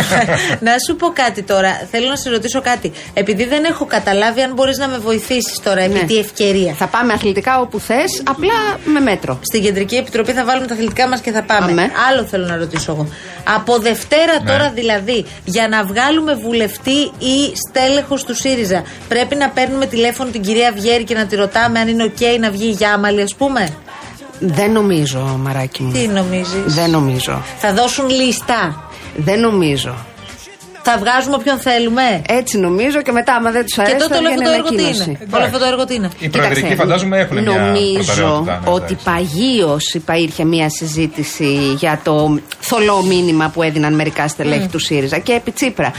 να 0.66 0.72
σου 0.86 0.96
πω 0.96 1.06
κάτι 1.22 1.42
τώρα. 1.42 1.70
Θέλω 1.90 2.08
να 2.08 2.16
σε 2.16 2.30
ρωτήσω 2.30 2.60
κάτι. 2.62 2.92
Επειδή 3.14 3.44
δεν 3.44 3.64
έχω 3.64 3.84
καταλάβει 3.86 4.37
αν 4.42 4.52
μπορείς 4.54 4.78
να 4.78 4.88
με 4.88 4.98
βοηθήσεις 4.98 5.60
τώρα, 5.62 5.80
επί 5.80 5.92
Ναι. 5.92 6.02
τη 6.04 6.16
ευκαιρία. 6.18 6.74
Θα 6.74 6.86
πάμε 6.86 7.12
αθλητικά 7.12 7.60
όπου 7.60 7.80
θες, 7.80 8.22
απλά 8.24 8.52
με 8.84 9.00
μέτρο. 9.00 9.38
Στην 9.42 9.62
κεντρική 9.62 9.96
επιτροπή 9.96 10.32
θα 10.32 10.44
βάλουμε 10.44 10.66
τα 10.66 10.74
αθλητικά 10.74 11.08
μας 11.08 11.20
και 11.20 11.30
θα 11.30 11.42
πάμε. 11.42 11.66
Πάμε. 11.66 11.90
Άλλο 12.10 12.22
θέλω 12.24 12.46
να 12.46 12.56
ρωτήσω 12.56 12.92
εγώ. 12.92 13.08
Από 13.54 13.78
Δευτέρα 13.78 14.32
Ναι. 14.42 14.50
τώρα 14.50 14.70
δηλαδή, 14.70 15.24
για 15.44 15.68
να 15.68 15.84
βγάλουμε 15.84 16.34
βουλευτή 16.34 16.98
ή 17.18 17.52
στέλεχος 17.68 18.24
του 18.24 18.34
ΣΥΡΙΖΑ, 18.34 18.82
πρέπει 19.08 19.34
να 19.34 19.48
παίρνουμε 19.48 19.86
τηλέφωνο 19.86 20.30
την 20.30 20.42
κυρία 20.42 20.72
Βιέρη 20.72 21.04
και 21.04 21.14
να 21.14 21.26
τη 21.26 21.36
ρωτάμε 21.36 21.78
αν 21.78 21.88
είναι 21.88 22.02
οκ 22.02 22.40
να 22.40 22.50
βγει 22.50 22.66
η 22.66 22.70
Γιάμαλη, 22.70 23.22
ας 23.22 23.34
πούμε; 23.34 23.68
Δεν 24.40 24.70
νομίζω, 24.72 25.18
μαράκι 25.42 25.82
μου. 25.82 25.92
Τι 25.92 26.06
νομίζεις; 26.08 26.74
Δεν 26.74 26.90
νομίζω. 26.90 27.42
Θα 27.58 27.72
δώσουν 27.72 28.08
λίστα. 28.08 28.82
Δεν 29.16 29.40
νομίζω. 29.40 29.94
Θα 30.90 30.98
βγάζουμε 30.98 31.34
όποιον 31.34 31.58
θέλουμε. 31.58 32.22
Έτσι 32.28 32.58
νομίζω 32.58 33.02
και 33.02 33.12
μετά, 33.12 33.34
άμα 33.34 33.50
δεν 33.50 33.64
τους 33.64 33.74
Και 33.74 33.80
αρέσει, 33.80 33.96
τότε 33.98 34.14
θα 34.14 34.18
όλο 34.20 34.28
βγαίνει 34.28 34.44
αυτό 34.44 34.50
το 34.50 34.56
έργο 34.58 34.68
τι 34.68 34.82
ανακοίνωση. 34.82 35.10
είναι; 35.10 35.36
Όλο 35.36 35.44
αυτό 35.44 35.58
το 35.58 35.64
έργο 35.64 35.84
τι 35.84 35.94
είναι; 35.94 36.10
Οι 36.18 36.28
προεδρικοί 36.28 36.60
Κοίταξε, 36.60 36.82
φαντάζομαι 36.82 37.18
έχουν 37.18 37.38
μια 37.42 37.50
Νομίζω 37.52 38.04
προτεραιότητα. 38.04 38.60
ναι, 38.64 38.70
ότι 38.72 38.84
εντάξει. 38.92 39.04
παγίως 39.04 39.94
υπήρχε 39.94 40.44
μια 40.44 40.68
συζήτηση 40.70 41.52
για 41.76 42.00
το 42.04 42.38
θολό 42.60 43.02
μήνυμα 43.02 43.48
που 43.54 43.62
έδιναν 43.62 43.94
μερικά 43.94 44.28
στελέχη 44.28 44.60
Ναι. 44.60 44.68
του 44.68 44.78
ΣΥΡΙΖΑ 44.78 45.18
και 45.18 45.32
επί 45.32 45.50
Τσίπρα. 45.50 45.92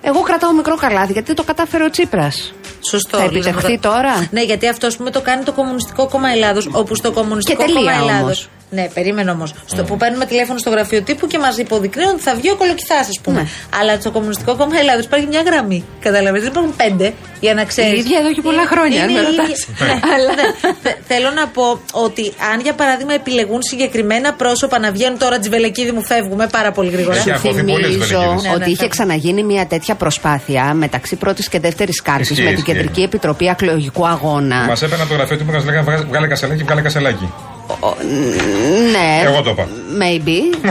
Εγώ 0.00 0.20
κρατάω 0.20 0.52
μικρό 0.52 0.74
καλάθι 0.76 1.12
γιατί 1.12 1.34
το 1.34 1.42
κατάφερε 1.42 1.84
ο 1.84 1.90
Τσίπρας. 1.90 2.54
Σωστό. 2.90 3.16
Θα 3.18 3.24
λες, 3.24 3.32
επιτευχθεί 3.34 3.74
αυτό. 3.74 3.88
τώρα; 3.88 4.28
Ναι, 4.30 4.42
γιατί 4.42 4.68
αυτό 4.68 4.86
ας 4.86 4.96
πούμε, 4.96 5.10
το 5.10 5.20
κάνει 5.20 5.42
το 5.44 5.52
Κομμουνιστικό 5.52 6.08
Κόμμα 6.08 6.28
Ελλάδος. 6.30 6.68
Όπου 6.72 6.94
στο 6.94 7.12
Κομμουνιστικό 7.12 7.62
Και 7.64 7.72
τελεία 7.72 7.92
Κόμμα 7.98 8.10
Ελλάδος. 8.12 8.48
Όμως. 8.70 8.82
Ναι, 8.82 8.88
περίμενε 8.94 9.30
όμως. 9.30 9.54
Στο 9.66 9.84
που 9.84 9.96
παίρνουμε 9.96 10.24
τηλέφωνο 10.26 10.58
στο 10.58 10.70
γραφείο 10.70 11.02
τύπου 11.02 11.26
και 11.26 11.38
μας 11.38 11.58
υποδεικνύουν 11.58 12.10
ότι 12.10 12.22
θα 12.22 12.34
βγει 12.34 12.50
ο 12.50 12.56
κολοκυθάς, 12.56 13.08
ας 13.08 13.20
πούμε. 13.22 13.40
Ναι. 13.40 13.48
Αλλά 13.80 14.00
στο 14.00 14.10
Κομμουνιστικό 14.10 14.56
Κόμμα 14.56 14.78
Ελλάδος 14.78 15.04
υπάρχει 15.04 15.26
μια 15.26 15.42
γραμμή. 15.42 15.84
Καταλαβαίνετε, 16.00 16.40
δεν 16.40 16.50
υπάρχουν 16.50 16.76
πέντε 16.76 17.12
για 17.40 17.54
να 17.54 17.64
ξέρεις. 17.64 17.92
Η 17.92 17.96
ίδια 17.98 18.18
εδώ 18.18 18.32
και 18.32 18.40
πολλά 18.40 18.66
χρόνια, 18.66 19.02
αν 19.04 19.12
με 19.12 19.20
ρωτάς. 19.20 19.66
Αλλά 20.14 20.34
θε- 20.82 20.96
θέλω 21.06 21.30
να 21.30 21.46
πω 21.48 21.80
ότι 21.92 22.32
αν 22.52 22.60
για 22.60 22.72
παράδειγμα 22.74 23.14
επιλεγούν 23.14 23.62
συγκεκριμένα 23.62 24.32
πρόσωπα 24.32 24.78
να 24.78 24.90
βγαίνουν 24.92 25.18
τώρα 25.18 25.38
Τζιβελεκίδη 25.38 25.90
μου 25.92 26.04
φεύγουμε 26.04 26.46
πάρα 26.46 26.72
πολύ 26.72 26.90
γρήγορα. 26.90 27.16
Έχει 27.16 27.30
αφωθεί 27.30 27.62
πολύ 27.64 27.84
Θυμίζω 27.84 28.18
Βελγίδης. 28.18 28.42
Ναι, 28.42 28.48
ναι, 28.48 28.54
ότι 28.54 28.64
είχε 28.64 28.74
φεύγει. 28.74 28.88
ξαναγίνει 28.88 29.42
μια 29.42 29.66
τέτοια 29.66 29.94
προσπάθεια 29.94 30.74
μεταξύ 30.74 31.16
πρώτης 31.16 31.48
και 31.48 31.60
δεύτερης 31.60 32.02
κάρτης 32.02 32.30
Ισχύει, 32.30 32.42
με 32.42 32.48
την 32.48 32.58
ισχύει. 32.58 32.72
Κεντρική 32.72 33.02
Επιτροπή 33.02 33.48
Ακλογικού 33.48 34.06
Αγώνα. 34.06 34.64
Μας 34.68 34.82
έπαιρνα 34.82 35.02
από 35.02 35.12
το 35.12 35.16
γραφείο 35.18 35.36
του 35.36 35.44
που 35.44 35.52
μας 35.52 35.64
λέγανε 35.64 35.82
«Βγάλε- 35.84 36.06
βγάλε 36.06 36.26
κασελάκι, 36.26 36.62
βγάλε 36.62 36.80
κασελάκι. 36.80 37.32
Ο- 37.80 37.96
Ναι. 38.92 39.28
Εγώ 39.28 39.42
το 39.42 39.50
είπα. 39.50 39.66
Maybe. 40.02 40.68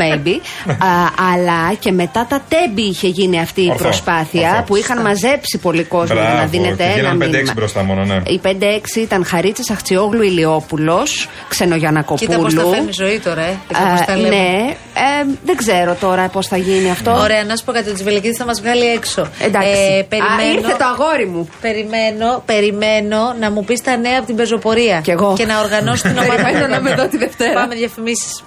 maybe. 0.00 0.32
Α, 0.88 0.88
αλλά 1.34 1.74
και 1.78 1.92
μετά 1.92 2.26
τα 2.28 2.42
τέμπη 2.48 2.82
είχε 2.82 3.08
γίνει 3.08 3.40
αυτή 3.40 3.62
η 3.64 3.68
Ορθό, 3.70 3.82
προσπάθεια 3.82 4.50
ορθό. 4.50 4.62
που 4.62 4.76
είχαν 4.76 5.00
μαζέψει 5.00 5.58
πολύ 5.62 5.82
κόσμο 5.84 6.07
για 6.14 6.22
να 6.22 6.30
Μπράβο, 6.32 6.48
δίνεται 6.50 6.76
και 6.76 6.82
ένα 6.82 6.92
γίνανε 7.08 7.24
5-6 7.24 7.30
μήνυμα. 7.30 7.52
μπροστά 7.56 7.82
μόνο, 7.82 8.04
ναι. 8.04 8.20
Οι 8.26 8.40
5-6 8.44 9.00
ήταν 9.00 9.24
Χαρίτσης 9.24 9.70
Αχτσιόγλου 9.70 10.22
Ηλιόπουλος, 10.22 11.28
Ξενογιανακοπούλου. 11.48 12.28
Κοίτα 12.30 12.42
πώς 12.42 12.54
τα 12.54 12.64
φέρνει 12.64 12.88
η 12.88 12.92
ζωή 12.92 13.18
τώρα, 13.18 13.40
ε. 13.42 13.56
Κοίτα 13.68 13.80
πώς 13.90 14.00
Α, 14.00 14.04
τα 14.04 14.16
λέμε. 14.16 14.28
ναι, 14.28 14.74
ε, 14.94 15.36
δεν 15.44 15.56
ξέρω 15.56 15.94
τώρα 16.00 16.28
πώς 16.28 16.46
θα 16.46 16.56
γίνει 16.56 16.90
αυτό. 16.90 17.10
Ωραία, 17.12 17.44
να 17.44 17.56
σου 17.56 17.64
πω 17.64 17.72
κάτι. 17.72 17.90
Ο 17.90 17.92
Τζιβελεκίδης 17.92 18.36
θα 18.36 18.44
μας 18.44 18.60
βγάλει 18.60 18.84
έξω. 18.86 19.28
Εντάξει. 19.40 19.70
Ε, 19.70 19.98
Α, 19.98 20.04
περιμένω, 20.04 20.58
ήρθε 20.58 20.76
το 20.78 20.84
αγόρι 20.84 21.26
μου. 21.26 21.48
περιμένω, 21.60 22.42
περιμένω 22.46 23.34
να 23.40 23.50
μου 23.50 23.64
πεις 23.64 23.80
τα 23.82 23.96
νέα 23.96 24.16
από 24.18 24.26
την 24.26 24.36
πεζοπορία. 24.36 25.00
Κι 25.00 25.10
εγώ. 25.10 25.34
Και 25.36 25.46
να 25.46 25.60
οργανώσει 25.60 26.02
την 26.02 26.18
ομάδα. 26.22 26.34
Περιμένω 26.42 26.64
που 26.66 26.70
να 26.70 26.80
με 26.80 26.88
έκανα. 26.90 27.02
δω 27.02 27.08
τη 27.10 27.16
Δευτέρα. 27.16 27.52
Πάμε 27.52 27.74
διαφημίσεις. 27.74 28.42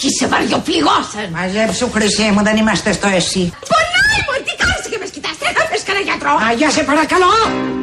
Ποιοι 0.00 0.10
σε 0.18 0.26
βαριοπληγώσαν! 0.26 1.28
Μαζέψου 1.32 1.90
χρυσή 1.94 2.30
μου, 2.34 2.42
δεν 2.42 2.56
είμαστε 2.56 2.92
στο 2.92 3.08
εσύ. 3.08 3.52
Πονάει 3.70 4.20
μου, 4.26 4.34
τι 4.44 4.52
κάνεις 4.62 4.86
και 4.90 4.98
με 5.00 5.06
σκητάς, 5.06 5.36
δεν 5.38 5.52
θα 5.56 5.68
πες 5.70 5.82
κανένα 5.82 6.04
γιατρό! 6.04 6.32
Αγιά 6.50 6.70
σε 6.70 6.82
παρακαλώ! 6.82 7.77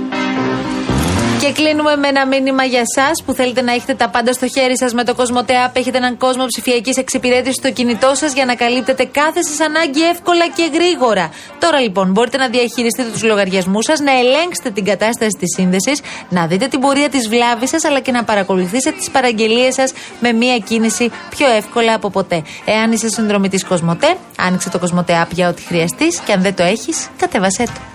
Και 1.45 1.51
κλείνουμε 1.51 1.95
με 1.95 2.07
ένα 2.07 2.27
μήνυμα 2.27 2.63
για 2.63 2.79
εσά 2.79 3.11
που 3.25 3.33
θέλετε 3.33 3.61
να 3.61 3.73
έχετε 3.73 3.93
τα 3.93 4.09
πάντα 4.09 4.33
στο 4.33 4.47
χέρι 4.47 4.77
σας 4.77 4.93
με 4.93 5.03
το 5.03 5.15
Κοσμοτέ 5.15 5.53
App. 5.67 5.71
Έχετε 5.73 5.97
έναν 5.97 6.17
κόσμο 6.17 6.45
ψηφιακής 6.45 6.97
εξυπηρέτησης 6.97 7.55
στο 7.55 7.71
κινητό 7.71 8.11
σας 8.15 8.33
για 8.33 8.45
να 8.45 8.55
καλύπτετε 8.55 9.03
κάθε 9.05 9.41
σας 9.43 9.59
ανάγκη 9.59 10.01
εύκολα 10.01 10.47
και 10.47 10.69
γρήγορα. 10.73 11.31
Τώρα 11.59 11.79
λοιπόν 11.79 12.11
μπορείτε 12.11 12.37
να 12.37 12.47
διαχειριστείτε 12.47 13.09
τους 13.09 13.23
λογαριασμούς 13.23 13.85
σας, 13.85 13.99
να 13.99 14.11
ελέγξετε 14.11 14.69
την 14.69 14.85
κατάσταση 14.85 15.37
της 15.39 15.53
σύνδεσης, 15.55 16.01
να 16.29 16.47
δείτε 16.47 16.67
την 16.67 16.79
πορεία 16.79 17.09
της 17.09 17.27
βλάβης 17.27 17.69
σας, 17.69 17.83
αλλά 17.83 17.99
και 17.99 18.11
να 18.11 18.23
παρακολουθήσετε 18.23 18.97
τις 18.97 19.09
παραγγελίες 19.09 19.73
σας 19.73 19.93
με 20.19 20.31
μία 20.31 20.57
κίνηση 20.57 21.11
πιο 21.29 21.47
εύκολα 21.49 21.93
από 21.93 22.09
ποτέ. 22.09 22.43
Εάν 22.65 22.91
είσαι 22.91 23.09
συνδρομητής 23.09 23.65
Κοσμοτέ, 23.65 24.15
άνοιξε 24.37 24.69
το 24.69 24.79
Κοσμοτέ 24.79 25.21
App 25.23 25.31
για 25.31 25.49
ό,τι 25.49 25.61
χρειαστείς 25.61 26.19
και 26.19 26.31
αν 26.31 26.41
δεν 26.41 26.55
το 26.55 26.63
έχεις, 26.63 27.07
κατέβασέ 27.17 27.63
το. 27.63 27.94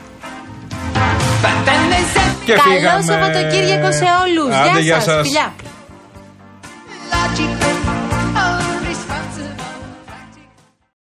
Και 2.44 2.52
Καλό 2.52 2.74
φύγαμε. 2.74 3.02
Σαββατοκύριακο 3.02 3.92
σε 3.92 4.04
όλους. 4.24 4.80
Γεια 4.82 5.00
σας! 5.00 5.28